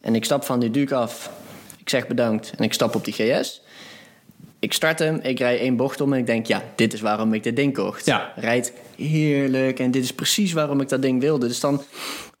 En 0.00 0.14
ik 0.14 0.24
stap 0.24 0.44
van 0.44 0.60
die 0.60 0.70
Duke 0.70 0.94
af, 0.94 1.30
ik 1.78 1.88
zeg 1.88 2.06
bedankt 2.06 2.52
en 2.56 2.64
ik 2.64 2.72
stap 2.72 2.94
op 2.94 3.04
die 3.04 3.14
GS. 3.14 3.62
Ik 4.58 4.72
start 4.72 4.98
hem, 4.98 5.20
ik 5.22 5.38
rij 5.38 5.58
één 5.58 5.76
bocht 5.76 6.00
om 6.00 6.12
en 6.12 6.18
ik 6.18 6.26
denk, 6.26 6.46
ja, 6.46 6.62
dit 6.74 6.92
is 6.92 7.00
waarom 7.00 7.34
ik 7.34 7.42
dit 7.42 7.56
ding 7.56 7.74
kocht. 7.74 8.06
Ja. 8.06 8.32
Rijdt 8.36 8.72
heerlijk 8.96 9.78
en 9.78 9.90
dit 9.90 10.04
is 10.04 10.14
precies 10.14 10.52
waarom 10.52 10.80
ik 10.80 10.88
dat 10.88 11.02
ding 11.02 11.20
wilde. 11.20 11.46
Dus 11.46 11.60
dan, 11.60 11.82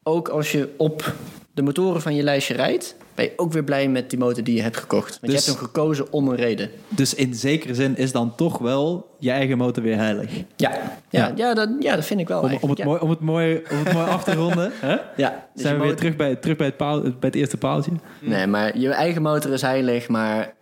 ook 0.02 0.28
als 0.28 0.52
je 0.52 0.68
op 0.76 1.14
de 1.54 1.62
motoren 1.62 2.02
van 2.02 2.14
je 2.14 2.22
lijstje 2.22 2.54
rijdt, 2.54 2.96
ben 3.14 3.24
je 3.24 3.32
ook 3.36 3.52
weer 3.52 3.64
blij 3.64 3.88
met 3.88 4.10
die 4.10 4.18
motor 4.18 4.44
die 4.44 4.54
je 4.56 4.62
hebt 4.62 4.76
gekocht. 4.76 5.18
Want 5.20 5.32
Dus- 5.32 5.44
je 5.44 5.50
hebt 5.50 5.60
hem 5.60 5.68
gekozen 5.68 6.12
om 6.12 6.28
een 6.28 6.36
reden. 6.36 6.70
Dus 6.88 7.14
in 7.14 7.34
zekere 7.34 7.74
zin 7.74 7.96
is 7.96 8.12
dan 8.12 8.34
toch 8.34 8.58
wel 8.58 9.14
je 9.18 9.30
eigen 9.30 9.58
motor 9.58 9.82
weer 9.82 9.96
heilig. 9.96 10.30
Ja, 10.56 10.70
ja, 10.70 10.80
Ja. 11.10 11.32
ja. 11.36 11.54
dat, 11.54 11.68
ja 11.80 11.94
dat 11.96 12.04
vind 12.04 12.20
ik 12.20 12.28
wel 12.28 12.40
Om, 12.42 12.58
om, 12.60 12.68
het, 12.68 12.78
ja. 12.78 12.84
mooi, 12.84 13.00
om, 13.00 13.10
het, 13.10 13.20
mooi, 13.20 13.62
om 13.70 13.76
het 13.84 13.92
mooi 13.92 14.06
af 14.08 14.24
te 14.24 14.34
ronden. 14.34 14.72
Hè? 14.80 14.96
Ja, 15.16 15.46
dus 15.54 15.62
Zijn 15.62 15.78
we 15.78 15.82
weer 15.82 15.96
terug 15.96 16.16
bij, 16.16 16.36
terug 16.36 16.56
bij, 16.56 16.66
het, 16.66 16.76
paal, 16.76 17.00
bij 17.00 17.12
het 17.20 17.34
eerste 17.34 17.56
paaltje. 17.56 17.92
Nee, 18.20 18.46
maar 18.46 18.78
je 18.78 18.88
eigen 18.90 19.22
motor 19.22 19.52
is 19.52 19.62
heilig, 19.62 20.08
maar 20.08 20.54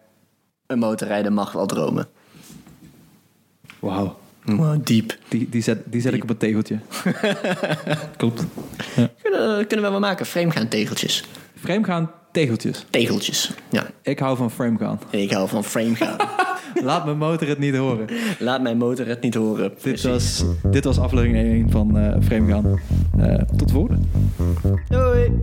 een 0.66 0.78
motorrijder 0.78 1.32
mag 1.32 1.52
wel 1.52 1.66
dromen. 1.66 2.08
Wauw. 3.78 4.18
Wow, 4.44 4.76
diep. 4.84 5.16
Die, 5.28 5.48
die 5.50 5.62
zet, 5.62 5.78
die 5.84 6.00
zet 6.00 6.12
ik 6.14 6.22
op 6.22 6.30
een 6.30 6.36
tegeltje. 6.36 6.78
Klopt. 8.16 8.44
Kunnen, 9.22 9.66
kunnen 9.66 9.84
we 9.86 9.90
wel 9.90 10.00
maken. 10.00 10.26
Frame 10.26 10.50
gaan 10.50 10.68
tegeltjes. 10.68 11.24
Frame 11.60 11.84
gaan, 11.84 12.10
tegeltjes. 12.32 12.86
Tegeltjes. 12.90 13.52
Ja, 13.70 13.86
Ik 14.02 14.18
hou 14.18 14.36
van 14.36 14.50
frame 14.50 14.78
gaan. 14.78 15.00
ik 15.10 15.30
hou 15.32 15.48
van 15.48 15.64
frame 15.64 15.94
gaan. 15.94 16.16
Laat 16.82 17.04
mijn 17.04 17.18
motor 17.18 17.48
het 17.48 17.58
niet 17.58 17.76
horen. 17.76 18.06
Laat 18.38 18.62
mijn 18.62 18.76
motor 18.76 19.06
het 19.06 19.20
niet 19.22 19.34
horen. 19.34 19.72
Dit 19.82 20.02
was, 20.02 20.44
dit 20.70 20.84
was 20.84 20.98
aflevering 20.98 21.36
1 21.36 21.70
van 21.70 21.98
eh 21.98 22.16
frame 22.22 22.52
gaan. 22.52 22.80
Eh, 23.18 23.34
tot 23.56 23.68
de 23.68 23.72
volgende. 23.74 24.00
Doei. 24.88 25.30